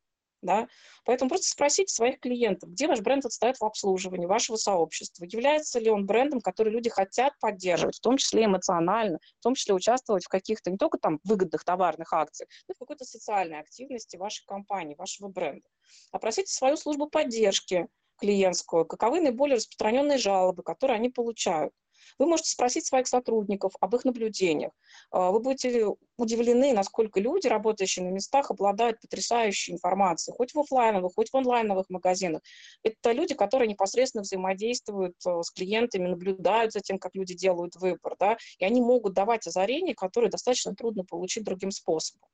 Да? 0.42 0.68
Поэтому 1.04 1.30
просто 1.30 1.48
спросите 1.48 1.92
своих 1.92 2.20
клиентов, 2.20 2.70
где 2.70 2.86
ваш 2.86 3.00
бренд 3.00 3.24
отстоит 3.24 3.58
в 3.58 3.64
обслуживании 3.64 4.26
вашего 4.26 4.56
сообщества, 4.56 5.24
является 5.24 5.78
ли 5.78 5.90
он 5.90 6.06
брендом, 6.06 6.40
который 6.40 6.72
люди 6.72 6.90
хотят 6.90 7.32
поддерживать, 7.40 7.96
в 7.96 8.00
том 8.00 8.16
числе 8.16 8.44
эмоционально, 8.44 9.18
в 9.40 9.42
том 9.42 9.54
числе 9.54 9.74
участвовать 9.74 10.24
в 10.24 10.28
каких-то 10.28 10.70
не 10.70 10.76
только 10.76 10.98
там 10.98 11.20
выгодных 11.24 11.64
товарных 11.64 12.12
акциях, 12.12 12.48
но 12.68 12.72
и 12.72 12.76
в 12.76 12.78
какой-то 12.78 13.04
социальной 13.04 13.60
активности 13.60 14.16
вашей 14.16 14.44
компании, 14.46 14.94
вашего 14.94 15.28
бренда. 15.28 15.66
Опросите 16.12 16.52
свою 16.52 16.76
службу 16.76 17.08
поддержки 17.08 17.88
клиентскую, 18.18 18.86
каковы 18.86 19.20
наиболее 19.20 19.56
распространенные 19.56 20.18
жалобы, 20.18 20.62
которые 20.62 20.96
они 20.96 21.08
получают. 21.08 21.72
Вы 22.18 22.26
можете 22.26 22.50
спросить 22.50 22.86
своих 22.86 23.06
сотрудников 23.06 23.72
об 23.80 23.94
их 23.94 24.04
наблюдениях. 24.04 24.72
А, 25.10 25.30
вы 25.30 25.40
будете 25.40 25.86
удивлены, 26.16 26.72
насколько 26.72 27.20
люди, 27.20 27.46
работающие 27.46 28.04
на 28.04 28.10
местах, 28.10 28.50
обладают 28.50 29.00
потрясающей 29.00 29.74
информацией, 29.74 30.34
хоть 30.36 30.54
в 30.54 30.58
офлайновых, 30.58 31.14
хоть 31.14 31.30
в 31.30 31.36
онлайновых 31.36 31.90
магазинах. 31.90 32.42
Это 32.82 33.12
люди, 33.12 33.34
которые 33.34 33.68
непосредственно 33.68 34.22
взаимодействуют 34.22 35.16
а, 35.26 35.42
с 35.42 35.50
клиентами, 35.50 36.08
наблюдают 36.08 36.72
за 36.72 36.80
тем, 36.80 36.98
как 36.98 37.14
люди 37.14 37.34
делают 37.34 37.76
выбор, 37.76 38.16
да, 38.18 38.36
и 38.58 38.64
они 38.64 38.80
могут 38.80 39.14
давать 39.14 39.46
озарения, 39.46 39.94
которые 39.94 40.30
достаточно 40.30 40.74
трудно 40.74 41.04
получить 41.04 41.44
другим 41.44 41.70
способом. 41.70 42.28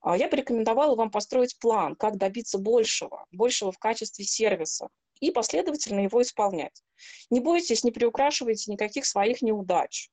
А 0.00 0.16
я 0.16 0.28
бы 0.28 0.36
рекомендовала 0.36 0.94
вам 0.94 1.10
построить 1.10 1.58
план, 1.58 1.96
как 1.96 2.16
добиться 2.16 2.58
большего, 2.58 3.24
большего 3.32 3.72
в 3.72 3.78
качестве 3.78 4.24
сервиса, 4.24 4.88
и 5.20 5.30
последовательно 5.30 6.00
его 6.00 6.22
исполнять. 6.22 6.82
Не 7.30 7.40
бойтесь, 7.40 7.84
не 7.84 7.90
приукрашивайте 7.90 8.70
никаких 8.70 9.06
своих 9.06 9.42
неудач. 9.42 10.10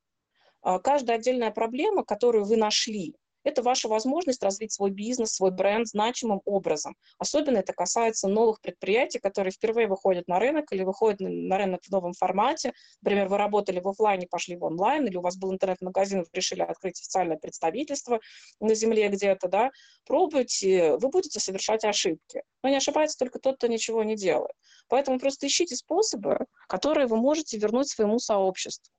А 0.62 0.80
каждая 0.80 1.18
отдельная 1.18 1.52
проблема, 1.52 2.04
которую 2.04 2.46
вы 2.46 2.58
нашли, 2.58 3.16
это 3.44 3.62
ваша 3.62 3.88
возможность 3.88 4.44
развить 4.44 4.74
свой 4.74 4.92
бизнес, 4.92 5.36
свой 5.36 5.52
бренд 5.52 5.88
значимым 5.88 6.42
образом. 6.46 6.96
Особенно 7.18 7.58
это 7.58 7.74
касается 7.74 8.28
новых 8.28 8.62
предприятий, 8.62 9.20
которые 9.20 9.52
впервые 9.52 9.88
выходят 9.88 10.28
на 10.28 10.40
рынок 10.40 10.72
или 10.72 10.84
выходят 10.84 11.20
на 11.20 11.58
рынок 11.58 11.82
в 11.84 11.92
новом 11.92 12.14
формате. 12.14 12.74
Например, 13.02 13.28
вы 13.28 13.38
работали 13.38 13.80
в 13.80 13.88
офлайне, 13.88 14.28
пошли 14.28 14.56
в 14.56 14.64
онлайн, 14.64 15.06
или 15.08 15.18
у 15.18 15.22
вас 15.22 15.38
был 15.38 15.54
интернет-магазин, 15.54 16.20
вы 16.20 16.28
решили 16.34 16.62
открыть 16.62 17.00
официальное 17.00 17.38
представительство 17.38 18.20
на 18.60 18.76
земле 18.76 19.10
где-то, 19.10 19.48
да, 19.48 19.72
пробуйте, 20.06 20.98
вы 20.98 21.10
будете 21.10 21.40
совершать 21.40 21.84
ошибки. 21.84 22.44
Но 22.64 22.70
не 22.70 22.78
ошибается 22.78 23.18
только 23.18 23.40
тот, 23.40 23.58
кто 23.58 23.68
ничего 23.68 24.04
не 24.04 24.16
делает. 24.16 24.54
Поэтому 24.88 25.20
просто 25.20 25.48
ищите 25.48 25.76
способы, 25.76 26.46
которые 26.68 27.08
вы 27.08 27.18
можете 27.18 27.58
вернуть 27.58 27.90
своему 27.90 28.20
сообществу. 28.20 28.92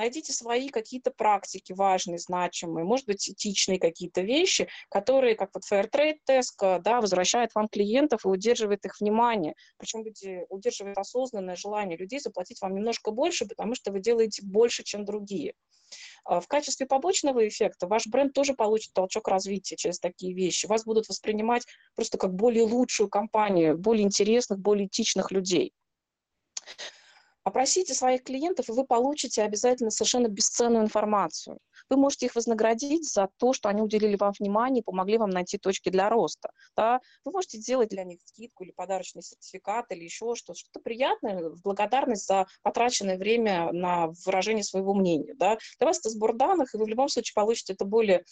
Найдите 0.00 0.32
свои 0.32 0.70
какие-то 0.70 1.10
практики 1.10 1.74
важные, 1.74 2.16
значимые, 2.16 2.86
может 2.86 3.04
быть, 3.04 3.28
этичные 3.28 3.78
какие-то 3.78 4.22
вещи, 4.22 4.66
которые, 4.88 5.34
как 5.34 5.50
вот 5.52 5.62
Fairtrade 5.70 6.16
Tesco, 6.26 6.80
да, 6.80 7.02
возвращают 7.02 7.54
вам 7.54 7.68
клиентов 7.68 8.24
и 8.24 8.28
удерживает 8.28 8.82
их 8.86 8.98
внимание. 8.98 9.52
Причем 9.76 10.02
люди 10.02 10.46
удерживают 10.48 10.96
осознанное 10.96 11.54
желание 11.54 11.98
людей 11.98 12.18
заплатить 12.18 12.62
вам 12.62 12.76
немножко 12.76 13.10
больше, 13.10 13.44
потому 13.44 13.74
что 13.74 13.92
вы 13.92 14.00
делаете 14.00 14.40
больше, 14.42 14.84
чем 14.84 15.04
другие. 15.04 15.52
А 16.24 16.40
в 16.40 16.48
качестве 16.48 16.86
побочного 16.86 17.46
эффекта 17.46 17.86
ваш 17.86 18.06
бренд 18.06 18.32
тоже 18.32 18.54
получит 18.54 18.94
толчок 18.94 19.28
развития 19.28 19.76
через 19.76 20.00
такие 20.00 20.32
вещи. 20.32 20.64
Вас 20.64 20.86
будут 20.86 21.10
воспринимать 21.10 21.66
просто 21.94 22.16
как 22.16 22.32
более 22.32 22.64
лучшую 22.64 23.10
компанию, 23.10 23.76
более 23.76 24.06
интересных, 24.06 24.60
более 24.60 24.86
этичных 24.86 25.30
людей. 25.30 25.74
Опросите 27.50 27.94
своих 27.94 28.22
клиентов, 28.22 28.68
и 28.68 28.72
вы 28.72 28.84
получите 28.86 29.42
обязательно 29.42 29.90
совершенно 29.90 30.28
бесценную 30.28 30.84
информацию. 30.84 31.58
Вы 31.88 31.96
можете 31.96 32.26
их 32.26 32.36
вознаградить 32.36 33.12
за 33.12 33.28
то, 33.38 33.52
что 33.52 33.68
они 33.68 33.82
уделили 33.82 34.14
вам 34.14 34.32
внимание 34.38 34.82
и 34.82 34.84
помогли 34.84 35.18
вам 35.18 35.30
найти 35.30 35.58
точки 35.58 35.88
для 35.88 36.08
роста. 36.08 36.52
Да? 36.76 37.00
Вы 37.24 37.32
можете 37.32 37.58
сделать 37.58 37.88
для 37.88 38.04
них 38.04 38.20
скидку 38.24 38.62
или 38.62 38.70
подарочный 38.70 39.22
сертификат 39.22 39.86
или 39.90 40.04
еще 40.04 40.36
что-то, 40.36 40.60
что-то 40.60 40.78
приятное 40.78 41.48
в 41.48 41.60
благодарность 41.62 42.28
за 42.28 42.46
потраченное 42.62 43.18
время 43.18 43.72
на 43.72 44.12
выражение 44.24 44.62
своего 44.62 44.94
мнения. 44.94 45.34
Да? 45.34 45.58
Для 45.80 45.88
вас 45.88 45.98
это 45.98 46.10
сбор 46.10 46.36
данных, 46.36 46.72
и 46.72 46.78
вы 46.78 46.84
в 46.84 46.88
любом 46.88 47.08
случае 47.08 47.32
получите 47.34 47.72
это 47.72 47.84
более 47.84 48.24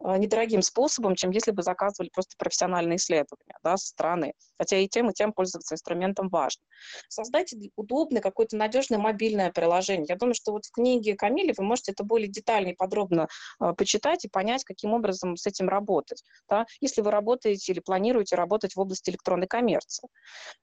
недорогим 0.00 0.62
способом, 0.62 1.14
чем 1.14 1.30
если 1.30 1.50
бы 1.50 1.62
заказывали 1.62 2.10
просто 2.12 2.34
профессиональные 2.38 2.96
исследования 2.96 3.56
да, 3.62 3.76
со 3.76 3.88
стороны. 3.88 4.34
Хотя 4.58 4.78
и 4.78 4.88
тем, 4.88 5.10
и 5.10 5.14
тем 5.14 5.32
пользоваться 5.32 5.74
инструментом 5.74 6.28
важно. 6.28 6.62
Создайте 7.08 7.56
удобное, 7.76 8.20
какое-то 8.20 8.56
надежное 8.56 8.98
мобильное 8.98 9.50
приложение. 9.52 10.06
Я 10.08 10.16
думаю, 10.16 10.34
что 10.34 10.52
вот 10.52 10.66
в 10.66 10.72
книге 10.72 11.14
Камили 11.14 11.54
вы 11.56 11.64
можете 11.64 11.92
это 11.92 12.04
более 12.04 12.28
детально 12.28 12.68
и 12.68 12.74
подробно 12.74 13.28
э, 13.60 13.72
почитать 13.72 14.24
и 14.24 14.28
понять, 14.28 14.64
каким 14.64 14.92
образом 14.92 15.36
с 15.36 15.46
этим 15.46 15.68
работать. 15.68 16.22
Да? 16.48 16.66
Если 16.80 17.00
вы 17.00 17.10
работаете 17.10 17.72
или 17.72 17.80
планируете 17.80 18.36
работать 18.36 18.76
в 18.76 18.80
области 18.80 19.10
электронной 19.10 19.46
коммерции. 19.46 20.08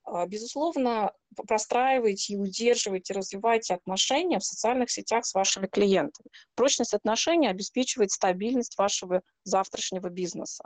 Э, 0.06 0.26
безусловно, 0.26 1.12
простраивайте 1.48 2.34
и 2.34 2.36
удерживайте, 2.36 3.14
развивайте 3.14 3.74
отношения 3.74 4.38
в 4.38 4.44
социальных 4.44 4.90
сетях 4.90 5.24
с 5.26 5.34
вашими 5.34 5.66
клиентами. 5.66 6.28
Прочность 6.54 6.94
отношений 6.94 7.48
обеспечивает 7.48 8.10
стабильность 8.10 8.78
вашего 8.78 9.22
завтрашнего 9.44 10.08
бизнеса. 10.08 10.64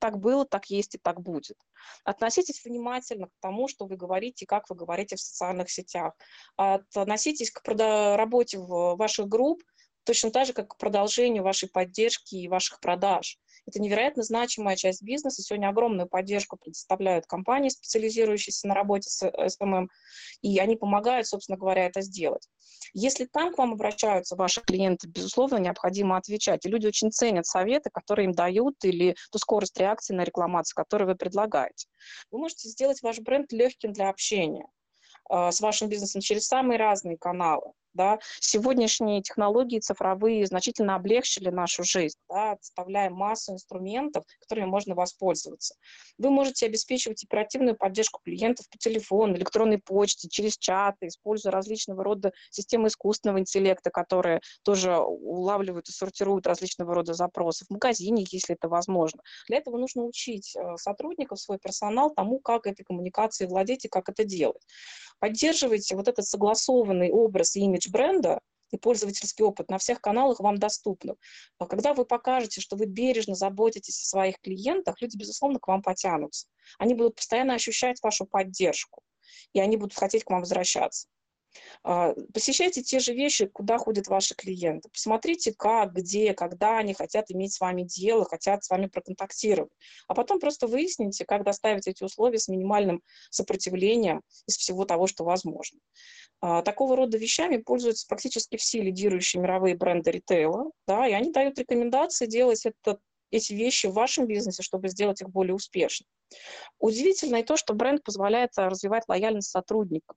Так 0.00 0.18
было, 0.18 0.44
так 0.44 0.66
есть 0.70 0.96
и 0.96 0.98
так 0.98 1.20
будет. 1.20 1.56
Относитесь 2.04 2.64
внимательно 2.64 3.28
к 3.28 3.32
тому, 3.40 3.68
что 3.68 3.86
вы 3.86 3.96
говорите, 3.96 4.44
как 4.46 4.68
вы 4.68 4.76
говорите 4.76 5.16
в 5.16 5.20
социальных 5.20 5.70
сетях. 5.70 6.14
Относитесь 6.56 7.50
к 7.50 7.62
работе 7.66 8.58
в 8.58 8.96
ваших 8.96 9.28
групп 9.28 9.62
точно 10.04 10.30
так 10.30 10.46
же, 10.46 10.52
как 10.52 10.68
к 10.68 10.76
продолжению 10.78 11.42
вашей 11.44 11.68
поддержки 11.68 12.34
и 12.34 12.48
ваших 12.48 12.80
продаж. 12.80 13.38
Это 13.66 13.80
невероятно 13.80 14.22
значимая 14.22 14.76
часть 14.76 15.02
бизнеса. 15.02 15.42
Сегодня 15.42 15.68
огромную 15.68 16.08
поддержку 16.08 16.56
предоставляют 16.56 17.26
компании, 17.26 17.70
специализирующиеся 17.70 18.68
на 18.68 18.74
работе 18.74 19.08
с 19.08 19.30
SMM, 19.48 19.88
и 20.42 20.58
они 20.58 20.76
помогают, 20.76 21.26
собственно 21.26 21.56
говоря, 21.56 21.86
это 21.86 22.02
сделать. 22.02 22.48
Если 22.92 23.24
там 23.24 23.52
к 23.52 23.58
вам 23.58 23.72
обращаются 23.72 24.36
ваши 24.36 24.60
клиенты, 24.60 25.08
безусловно, 25.08 25.56
необходимо 25.56 26.16
отвечать. 26.16 26.64
И 26.64 26.68
люди 26.68 26.86
очень 26.86 27.10
ценят 27.10 27.46
советы, 27.46 27.90
которые 27.92 28.26
им 28.26 28.32
дают, 28.32 28.76
или 28.84 29.16
ту 29.32 29.38
скорость 29.38 29.78
реакции 29.78 30.14
на 30.14 30.24
рекламацию, 30.24 30.74
которую 30.76 31.08
вы 31.08 31.14
предлагаете. 31.14 31.86
Вы 32.30 32.38
можете 32.38 32.68
сделать 32.68 33.02
ваш 33.02 33.20
бренд 33.20 33.50
легким 33.52 33.92
для 33.92 34.10
общения 34.10 34.66
э, 35.30 35.50
с 35.50 35.60
вашим 35.60 35.88
бизнесом 35.88 36.20
через 36.20 36.46
самые 36.46 36.78
разные 36.78 37.16
каналы. 37.16 37.72
Да. 37.94 38.18
Сегодняшние 38.40 39.22
технологии 39.22 39.78
цифровые 39.78 40.46
значительно 40.46 40.96
облегчили 40.96 41.48
нашу 41.48 41.84
жизнь, 41.84 42.18
да, 42.28 42.56
представляя 42.56 43.08
массу 43.08 43.52
инструментов, 43.52 44.24
которыми 44.40 44.66
можно 44.66 44.96
воспользоваться. 44.96 45.76
Вы 46.18 46.30
можете 46.30 46.66
обеспечивать 46.66 47.22
оперативную 47.24 47.76
поддержку 47.76 48.20
клиентов 48.24 48.68
по 48.68 48.78
телефону, 48.78 49.36
электронной 49.36 49.78
почте, 49.78 50.28
через 50.28 50.58
чаты, 50.58 51.06
используя 51.06 51.52
различного 51.52 52.02
рода 52.02 52.32
системы 52.50 52.88
искусственного 52.88 53.38
интеллекта, 53.38 53.90
которые 53.90 54.40
тоже 54.64 54.98
улавливают 54.98 55.88
и 55.88 55.92
сортируют 55.92 56.48
различного 56.48 56.94
рода 56.94 57.14
запросы 57.14 57.64
в 57.64 57.70
магазине, 57.70 58.24
если 58.28 58.56
это 58.56 58.68
возможно. 58.68 59.22
Для 59.46 59.58
этого 59.58 59.78
нужно 59.78 60.02
учить 60.02 60.56
э, 60.56 60.76
сотрудников, 60.76 61.40
свой 61.40 61.58
персонал 61.58 62.10
тому, 62.10 62.40
как 62.40 62.66
этой 62.66 62.82
коммуникацией 62.82 63.48
владеть 63.48 63.84
и 63.84 63.88
как 63.88 64.08
это 64.08 64.24
делать. 64.24 64.62
Поддерживайте 65.20 65.96
вот 65.96 66.08
этот 66.08 66.26
согласованный 66.26 67.10
образ 67.10 67.56
и 67.56 67.60
имидж 67.60 67.83
бренда, 67.88 68.40
и 68.70 68.76
пользовательский 68.76 69.44
опыт 69.44 69.70
на 69.70 69.78
всех 69.78 70.00
каналах 70.00 70.40
вам 70.40 70.58
доступны. 70.58 71.14
А 71.58 71.66
когда 71.66 71.94
вы 71.94 72.04
покажете, 72.04 72.60
что 72.60 72.76
вы 72.76 72.86
бережно 72.86 73.34
заботитесь 73.34 74.02
о 74.02 74.06
своих 74.06 74.40
клиентах, 74.40 75.00
люди, 75.00 75.16
безусловно, 75.16 75.58
к 75.60 75.68
вам 75.68 75.82
потянутся. 75.82 76.48
Они 76.78 76.94
будут 76.94 77.16
постоянно 77.16 77.54
ощущать 77.54 78.02
вашу 78.02 78.26
поддержку, 78.26 79.02
и 79.52 79.60
они 79.60 79.76
будут 79.76 79.96
хотеть 79.96 80.24
к 80.24 80.30
вам 80.30 80.40
возвращаться. 80.40 81.08
А, 81.82 82.14
посещайте 82.32 82.82
те 82.82 82.98
же 82.98 83.12
вещи, 83.12 83.46
куда 83.46 83.78
ходят 83.78 84.08
ваши 84.08 84.34
клиенты. 84.34 84.88
Посмотрите, 84.90 85.52
как, 85.52 85.92
где, 85.92 86.34
когда 86.34 86.78
они 86.78 86.94
хотят 86.94 87.30
иметь 87.30 87.54
с 87.54 87.60
вами 87.60 87.82
дело, 87.82 88.24
хотят 88.24 88.64
с 88.64 88.70
вами 88.70 88.86
проконтактировать. 88.86 89.72
А 90.08 90.14
потом 90.14 90.40
просто 90.40 90.66
выясните, 90.66 91.24
как 91.24 91.44
доставить 91.44 91.86
эти 91.86 92.02
условия 92.02 92.38
с 92.38 92.48
минимальным 92.48 93.02
сопротивлением 93.30 94.22
из 94.46 94.56
всего 94.56 94.84
того, 94.84 95.06
что 95.06 95.24
возможно. 95.24 95.78
А, 96.40 96.62
такого 96.62 96.96
рода 96.96 97.16
вещами 97.18 97.58
пользуются 97.58 98.06
практически 98.08 98.56
все 98.56 98.80
лидирующие 98.80 99.42
мировые 99.42 99.76
бренды 99.76 100.10
ритейла, 100.10 100.70
да, 100.86 101.06
и 101.08 101.12
они 101.12 101.32
дают 101.32 101.58
рекомендации 101.58 102.26
делать 102.26 102.66
это 102.66 102.98
эти 103.30 103.52
вещи 103.52 103.86
в 103.86 103.94
вашем 103.94 104.26
бизнесе, 104.26 104.62
чтобы 104.62 104.88
сделать 104.88 105.20
их 105.20 105.28
более 105.28 105.54
успешными. 105.54 106.08
Удивительно 106.78 107.36
и 107.36 107.42
то, 107.42 107.56
что 107.56 107.74
бренд 107.74 108.02
позволяет 108.02 108.50
развивать 108.56 109.04
лояльность 109.08 109.50
сотрудников. 109.50 110.16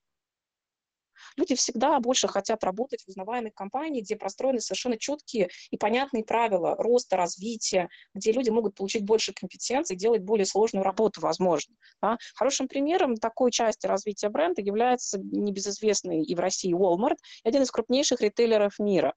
Люди 1.35 1.55
всегда 1.55 1.99
больше 1.99 2.27
хотят 2.27 2.63
работать 2.63 3.03
в 3.03 3.09
узнаваемой 3.09 3.51
компании, 3.51 4.01
где 4.01 4.15
простроены 4.15 4.59
совершенно 4.59 4.97
четкие 4.97 5.49
и 5.71 5.77
понятные 5.77 6.23
правила 6.23 6.75
роста, 6.77 7.17
развития, 7.17 7.89
где 8.13 8.31
люди 8.31 8.49
могут 8.49 8.75
получить 8.75 9.03
больше 9.03 9.33
компетенций, 9.33 9.95
делать 9.95 10.21
более 10.21 10.45
сложную 10.45 10.83
работу, 10.83 11.21
возможно. 11.21 11.75
Да? 12.01 12.17
Хорошим 12.35 12.67
примером 12.67 13.15
такой 13.17 13.51
части 13.51 13.85
развития 13.87 14.29
бренда 14.29 14.61
является 14.61 15.19
небезызвестный 15.19 16.23
и 16.23 16.35
в 16.35 16.39
России 16.39 16.73
Walmart, 16.73 17.17
один 17.43 17.61
из 17.61 17.71
крупнейших 17.71 18.21
ритейлеров 18.21 18.79
мира 18.79 19.13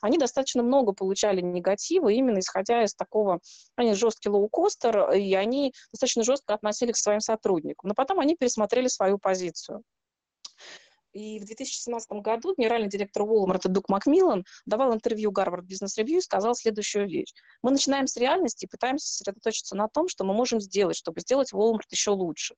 они 0.00 0.18
достаточно 0.18 0.62
много 0.62 0.92
получали 0.92 1.40
негатива, 1.40 2.08
именно 2.08 2.38
исходя 2.38 2.84
из 2.84 2.94
такого, 2.94 3.40
они 3.76 3.94
жесткий 3.94 4.28
лоукостер, 4.28 5.12
и 5.12 5.34
они 5.34 5.72
достаточно 5.92 6.24
жестко 6.24 6.54
относились 6.54 6.94
к 6.94 6.98
своим 6.98 7.20
сотрудникам. 7.20 7.88
Но 7.88 7.94
потом 7.94 8.20
они 8.20 8.36
пересмотрели 8.36 8.88
свою 8.88 9.18
позицию. 9.18 9.82
И 11.14 11.38
в 11.38 11.44
2017 11.44 12.10
году 12.22 12.54
генеральный 12.56 12.88
директор 12.88 13.22
Walmart 13.22 13.62
Дук 13.68 13.88
Макмиллан 13.88 14.44
давал 14.66 14.92
интервью 14.92 15.30
Harvard 15.30 15.62
Business 15.62 15.96
Review 15.96 16.18
и 16.18 16.20
сказал 16.20 16.56
следующую 16.56 17.08
вещь. 17.08 17.32
Мы 17.62 17.70
начинаем 17.70 18.08
с 18.08 18.16
реальности 18.16 18.64
и 18.64 18.68
пытаемся 18.68 19.06
сосредоточиться 19.06 19.76
на 19.76 19.88
том, 19.88 20.08
что 20.08 20.24
мы 20.24 20.34
можем 20.34 20.60
сделать, 20.60 20.96
чтобы 20.96 21.20
сделать 21.20 21.52
Walmart 21.52 21.86
еще 21.90 22.10
лучше. 22.10 22.56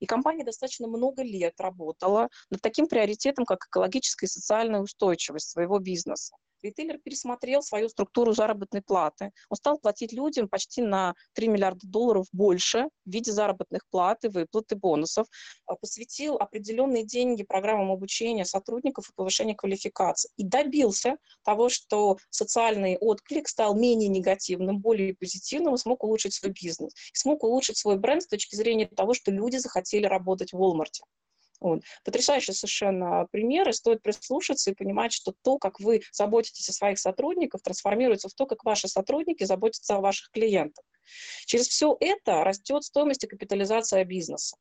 И 0.00 0.06
компания 0.06 0.44
достаточно 0.44 0.88
много 0.88 1.22
лет 1.22 1.54
работала 1.60 2.28
над 2.50 2.60
таким 2.60 2.88
приоритетом, 2.88 3.44
как 3.44 3.66
экологическая 3.66 4.26
и 4.26 4.28
социальная 4.28 4.80
устойчивость 4.80 5.50
своего 5.50 5.78
бизнеса. 5.78 6.34
Ритейлер 6.62 6.98
пересмотрел 6.98 7.62
свою 7.62 7.88
структуру 7.88 8.32
заработной 8.32 8.82
платы. 8.82 9.32
Он 9.48 9.56
стал 9.56 9.78
платить 9.78 10.12
людям 10.12 10.48
почти 10.48 10.82
на 10.82 11.14
3 11.34 11.48
миллиарда 11.48 11.86
долларов 11.86 12.26
больше 12.32 12.88
в 13.04 13.10
виде 13.10 13.32
заработных 13.32 13.82
плат 13.90 14.24
и 14.24 14.28
выплаты 14.28 14.76
бонусов. 14.76 15.26
А, 15.66 15.74
посвятил 15.74 16.36
определенные 16.36 17.04
деньги 17.04 17.42
программам 17.42 17.90
обучения 17.90 18.44
сотрудников 18.44 19.08
и 19.08 19.14
повышения 19.14 19.54
квалификации. 19.54 20.30
И 20.36 20.44
добился 20.44 21.16
того, 21.44 21.68
что 21.68 22.16
социальный 22.30 22.96
отклик 22.96 23.48
стал 23.48 23.74
менее 23.74 24.08
негативным, 24.08 24.78
более 24.78 25.14
позитивным, 25.14 25.74
и 25.74 25.78
смог 25.78 26.04
улучшить 26.04 26.34
свой 26.34 26.52
бизнес. 26.52 26.92
И 27.12 27.16
смог 27.16 27.42
улучшить 27.42 27.76
свой 27.76 27.98
бренд 27.98 28.22
с 28.22 28.28
точки 28.28 28.54
зрения 28.54 28.86
того, 28.86 29.14
что 29.14 29.30
люди 29.30 29.56
захотели 29.56 30.06
работать 30.06 30.52
в 30.52 30.56
Walmart. 30.56 30.92
Вот. 31.62 31.82
Потрясающий 32.04 32.52
совершенно 32.52 33.26
пример, 33.30 33.68
и 33.68 33.72
стоит 33.72 34.02
прислушаться 34.02 34.72
и 34.72 34.74
понимать, 34.74 35.12
что 35.12 35.32
то, 35.42 35.58
как 35.58 35.78
вы 35.78 36.02
заботитесь 36.10 36.68
о 36.68 36.72
своих 36.72 36.98
сотрудниках, 36.98 37.62
трансформируется 37.62 38.28
в 38.28 38.34
то, 38.34 38.46
как 38.46 38.64
ваши 38.64 38.88
сотрудники 38.88 39.44
заботятся 39.44 39.94
о 39.94 40.00
ваших 40.00 40.30
клиентах. 40.32 40.84
Через 41.46 41.68
все 41.68 41.96
это 42.00 42.42
растет 42.42 42.82
стоимость 42.82 43.22
и 43.22 43.28
капитализация 43.28 44.04
бизнеса. 44.04 44.56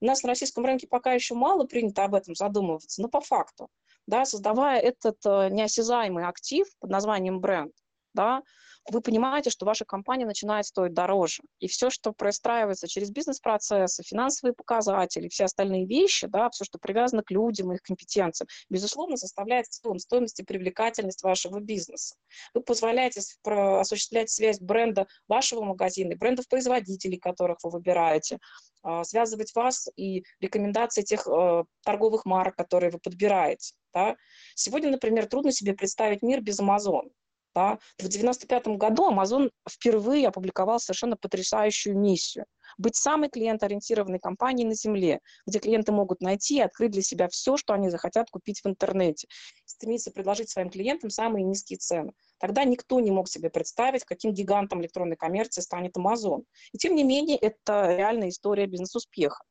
У 0.00 0.06
нас 0.06 0.22
на 0.22 0.28
российском 0.28 0.64
рынке 0.64 0.86
пока 0.86 1.14
еще 1.14 1.34
мало 1.34 1.64
принято 1.64 2.04
об 2.04 2.14
этом 2.14 2.36
задумываться, 2.36 3.02
но 3.02 3.08
по 3.08 3.20
факту, 3.20 3.68
да, 4.06 4.24
создавая 4.24 4.78
этот 4.80 5.16
э, 5.26 5.48
неосязаемый 5.50 6.26
актив 6.26 6.68
под 6.78 6.90
названием 6.90 7.40
бренд, 7.40 7.72
да, 8.14 8.42
вы 8.90 9.00
понимаете, 9.00 9.50
что 9.50 9.66
ваша 9.66 9.84
компания 9.84 10.26
начинает 10.26 10.66
стоить 10.66 10.94
дороже. 10.94 11.42
И 11.58 11.68
все, 11.68 11.90
что 11.90 12.12
простраивается 12.12 12.86
через 12.88 13.10
бизнес-процессы, 13.10 14.02
финансовые 14.04 14.54
показатели, 14.54 15.28
все 15.28 15.44
остальные 15.44 15.86
вещи, 15.86 16.26
да, 16.26 16.50
все, 16.50 16.64
что 16.64 16.78
привязано 16.78 17.22
к 17.22 17.30
людям, 17.30 17.72
их 17.72 17.82
компетенциям, 17.82 18.48
безусловно, 18.68 19.16
составляет 19.16 19.66
в 19.66 19.70
целом 19.70 19.98
стоимость 19.98 20.40
и 20.40 20.44
привлекательность 20.44 21.22
вашего 21.22 21.60
бизнеса. 21.60 22.14
Вы 22.54 22.62
позволяете 22.62 23.20
осуществлять 23.44 24.30
связь 24.30 24.60
бренда 24.60 25.06
вашего 25.28 25.62
магазина 25.62 26.12
и 26.12 26.16
брендов-производителей, 26.16 27.18
которых 27.18 27.58
вы 27.62 27.70
выбираете, 27.70 28.38
а, 28.82 29.02
связывать 29.04 29.54
вас 29.54 29.88
и 29.96 30.22
рекомендации 30.40 31.02
тех 31.02 31.26
э, 31.26 31.64
торговых 31.84 32.24
марок, 32.24 32.54
которые 32.56 32.90
вы 32.90 32.98
подбираете. 32.98 33.74
Да? 33.92 34.16
Сегодня, 34.54 34.90
например, 34.90 35.26
трудно 35.26 35.50
себе 35.50 35.74
представить 35.74 36.22
мир 36.22 36.40
без 36.40 36.60
Amazon. 36.60 37.10
Да? 37.56 37.78
В 37.96 38.04
1995 38.04 38.76
году 38.76 39.10
Amazon 39.10 39.50
впервые 39.66 40.28
опубликовал 40.28 40.78
совершенно 40.78 41.16
потрясающую 41.16 41.98
миссию– 41.98 42.44
быть 42.78 42.96
самой 42.96 43.30
клиент-ориентированной 43.30 44.18
компанией 44.18 44.68
на 44.68 44.74
Земле, 44.74 45.20
где 45.46 45.58
клиенты 45.58 45.90
могут 45.90 46.20
найти 46.20 46.56
и 46.56 46.60
открыть 46.60 46.90
для 46.90 47.00
себя 47.00 47.28
все, 47.28 47.56
что 47.56 47.72
они 47.72 47.88
захотят 47.88 48.28
купить 48.28 48.60
в 48.62 48.68
интернете, 48.68 49.26
стремиться 49.64 50.10
предложить 50.10 50.50
своим 50.50 50.68
клиентам 50.68 51.08
самые 51.08 51.44
низкие 51.44 51.78
цены. 51.78 52.12
Тогда 52.38 52.64
никто 52.64 53.00
не 53.00 53.10
мог 53.10 53.26
себе 53.26 53.48
представить, 53.48 54.04
каким 54.04 54.34
гигантом 54.34 54.82
электронной 54.82 55.16
коммерции 55.16 55.62
станет 55.62 55.96
Amazon. 55.96 56.44
И 56.72 56.78
тем 56.78 56.94
не 56.94 57.04
менее, 57.04 57.38
это 57.38 57.96
реальная 57.96 58.28
история 58.28 58.66
бизнес-успеха. 58.66 59.42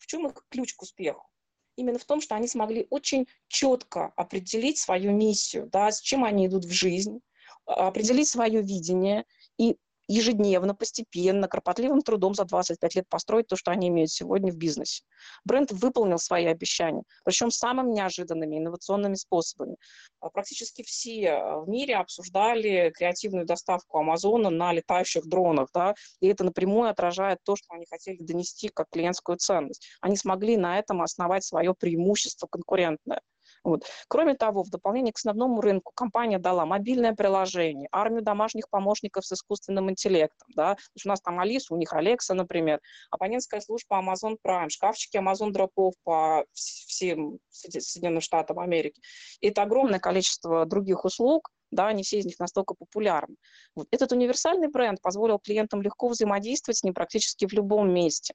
В 0.00 0.06
чем 0.06 0.26
их 0.26 0.44
ключ 0.50 0.74
к 0.74 0.82
успеху? 0.82 1.28
именно 1.76 1.98
в 1.98 2.04
том, 2.04 2.20
что 2.20 2.36
они 2.36 2.46
смогли 2.46 2.86
очень 2.90 3.26
четко 3.48 4.12
определить 4.14 4.78
свою 4.78 5.10
миссию, 5.10 5.68
да, 5.72 5.90
с 5.90 6.00
чем 6.00 6.22
они 6.22 6.46
идут 6.46 6.64
в 6.64 6.70
жизнь, 6.70 7.20
определить 7.66 8.28
свое 8.28 8.62
видение 8.62 9.24
и 9.58 9.76
ежедневно, 10.08 10.74
постепенно, 10.74 11.48
кропотливым 11.48 12.02
трудом 12.02 12.34
за 12.34 12.44
25 12.44 12.94
лет 12.96 13.08
построить 13.08 13.46
то, 13.46 13.56
что 13.56 13.70
они 13.70 13.88
имеют 13.88 14.10
сегодня 14.10 14.52
в 14.52 14.56
бизнесе. 14.56 15.02
Бренд 15.44 15.72
выполнил 15.72 16.18
свои 16.18 16.46
обещания, 16.46 17.02
причем 17.24 17.50
самыми 17.50 17.92
неожиданными 17.92 18.58
инновационными 18.58 19.14
способами. 19.14 19.76
А 20.20 20.28
практически 20.28 20.82
все 20.82 21.30
а, 21.30 21.60
в 21.60 21.68
мире 21.68 21.96
обсуждали 21.96 22.92
креативную 22.94 23.46
доставку 23.46 23.98
Амазона 23.98 24.50
на 24.50 24.72
летающих 24.72 25.26
дронах, 25.26 25.68
да, 25.72 25.94
и 26.20 26.28
это 26.28 26.44
напрямую 26.44 26.90
отражает 26.90 27.38
то, 27.44 27.56
что 27.56 27.74
они 27.74 27.86
хотели 27.86 28.18
донести 28.20 28.68
как 28.68 28.88
клиентскую 28.90 29.38
ценность. 29.38 29.86
Они 30.00 30.16
смогли 30.16 30.56
на 30.56 30.78
этом 30.78 31.02
основать 31.02 31.44
свое 31.44 31.74
преимущество 31.74 32.46
конкурентное. 32.46 33.20
Вот. 33.64 33.84
Кроме 34.08 34.34
того, 34.34 34.62
в 34.62 34.70
дополнение 34.70 35.12
к 35.12 35.16
основному 35.16 35.60
рынку 35.60 35.90
компания 35.94 36.38
дала 36.38 36.66
мобильное 36.66 37.14
приложение, 37.14 37.88
армию 37.90 38.22
домашних 38.22 38.68
помощников 38.68 39.24
с 39.24 39.32
искусственным 39.32 39.90
интеллектом. 39.90 40.48
Да? 40.54 40.74
То 40.74 40.80
есть 40.94 41.06
у 41.06 41.08
нас 41.08 41.20
там 41.22 41.40
Алиса, 41.40 41.72
у 41.72 41.78
них 41.78 41.92
Алекса, 41.94 42.34
например, 42.34 42.80
абонентская 43.10 43.60
служба 43.60 44.00
Amazon 44.00 44.36
Prime, 44.46 44.68
шкафчики 44.68 45.16
Amazon 45.16 45.50
Dropов 45.50 45.94
по 46.04 46.44
всем 46.52 47.38
Соединенным 47.48 48.20
Штатам 48.20 48.58
Америки. 48.58 49.00
И 49.40 49.48
это 49.48 49.62
огромное 49.62 49.98
количество 49.98 50.66
других 50.66 51.06
услуг, 51.06 51.50
да, 51.70 51.92
не 51.92 52.02
все 52.02 52.18
из 52.18 52.26
них 52.26 52.38
настолько 52.38 52.74
популярны. 52.74 53.36
Вот. 53.74 53.88
Этот 53.90 54.12
универсальный 54.12 54.68
бренд 54.68 55.00
позволил 55.00 55.38
клиентам 55.38 55.80
легко 55.80 56.08
взаимодействовать 56.08 56.78
с 56.78 56.82
ним 56.84 56.92
практически 56.92 57.46
в 57.46 57.52
любом 57.52 57.92
месте. 57.92 58.34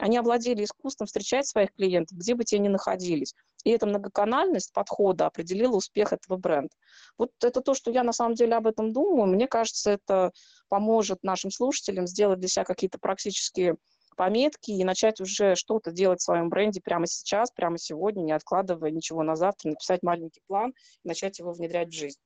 Они 0.00 0.16
овладели 0.16 0.64
искусством 0.64 1.06
встречать 1.06 1.46
своих 1.46 1.74
клиентов, 1.74 2.16
где 2.16 2.34
бы 2.34 2.44
те 2.44 2.58
ни 2.58 2.68
находились. 2.68 3.34
И 3.64 3.70
эта 3.70 3.86
многоканальность 3.86 4.72
подхода 4.72 5.26
определила 5.26 5.76
успех 5.76 6.14
этого 6.14 6.38
бренда. 6.38 6.74
Вот 7.18 7.32
это 7.42 7.60
то, 7.60 7.74
что 7.74 7.90
я 7.90 8.02
на 8.02 8.12
самом 8.12 8.34
деле 8.34 8.54
об 8.54 8.66
этом 8.66 8.94
думаю. 8.94 9.26
Мне 9.26 9.46
кажется, 9.46 9.90
это 9.90 10.32
поможет 10.68 11.22
нашим 11.22 11.50
слушателям 11.50 12.06
сделать 12.06 12.40
для 12.40 12.48
себя 12.48 12.64
какие-то 12.64 12.98
практические 12.98 13.76
пометки 14.16 14.70
и 14.70 14.84
начать 14.84 15.20
уже 15.20 15.54
что-то 15.54 15.90
делать 15.92 16.20
в 16.20 16.24
своем 16.24 16.48
бренде 16.48 16.80
прямо 16.80 17.06
сейчас, 17.06 17.50
прямо 17.50 17.76
сегодня, 17.76 18.22
не 18.22 18.32
откладывая 18.32 18.90
ничего 18.90 19.22
на 19.22 19.36
завтра, 19.36 19.68
написать 19.68 20.02
маленький 20.02 20.40
план 20.46 20.72
и 21.04 21.08
начать 21.08 21.38
его 21.38 21.52
внедрять 21.52 21.88
в 21.88 21.94
жизнь. 21.94 22.18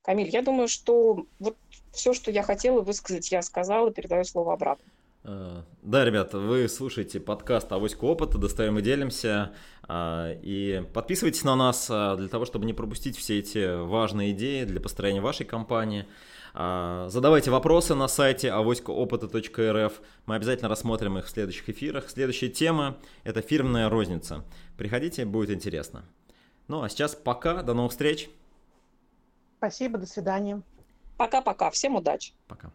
Камиль, 0.00 0.30
я 0.30 0.40
думаю, 0.40 0.66
что 0.66 1.26
вот 1.38 1.58
все, 1.92 2.14
что 2.14 2.30
я 2.30 2.42
хотела 2.42 2.80
высказать, 2.80 3.30
я 3.30 3.42
сказала, 3.42 3.92
передаю 3.92 4.24
слово 4.24 4.54
обратно. 4.54 4.90
Да, 5.24 6.04
ребята, 6.04 6.38
вы 6.38 6.68
слушаете 6.68 7.20
подкаст 7.20 7.70
«Авоська 7.70 8.04
опыта», 8.04 8.38
достаем 8.38 8.78
и 8.78 8.82
делимся. 8.82 9.54
А, 9.84 10.32
и 10.42 10.84
подписывайтесь 10.92 11.44
на 11.44 11.54
нас 11.54 11.86
а, 11.90 12.16
для 12.16 12.28
того, 12.28 12.44
чтобы 12.44 12.66
не 12.66 12.72
пропустить 12.72 13.16
все 13.16 13.38
эти 13.38 13.82
важные 13.84 14.32
идеи 14.32 14.64
для 14.64 14.80
построения 14.80 15.20
вашей 15.20 15.46
компании. 15.46 16.06
А, 16.54 17.08
задавайте 17.08 17.50
вопросы 17.50 17.94
на 17.94 18.08
сайте 18.08 18.50
авоськаопыта.рф. 18.50 20.00
Мы 20.26 20.34
обязательно 20.34 20.68
рассмотрим 20.68 21.18
их 21.18 21.26
в 21.26 21.30
следующих 21.30 21.68
эфирах. 21.68 22.10
Следующая 22.10 22.48
тема– 22.48 22.98
это 23.24 23.42
фирменная 23.42 23.88
розница. 23.88 24.44
Приходите, 24.76 25.24
будет 25.24 25.50
интересно. 25.50 26.04
Ну 26.66 26.82
а 26.82 26.88
сейчас 26.88 27.14
пока, 27.14 27.62
до 27.62 27.74
новых 27.74 27.92
встреч. 27.92 28.28
Спасибо, 29.58 29.98
до 29.98 30.06
свидания. 30.06 30.62
Пока-пока, 31.16 31.70
всем 31.70 31.94
удачи. 31.94 32.32
Пока. 32.48 32.72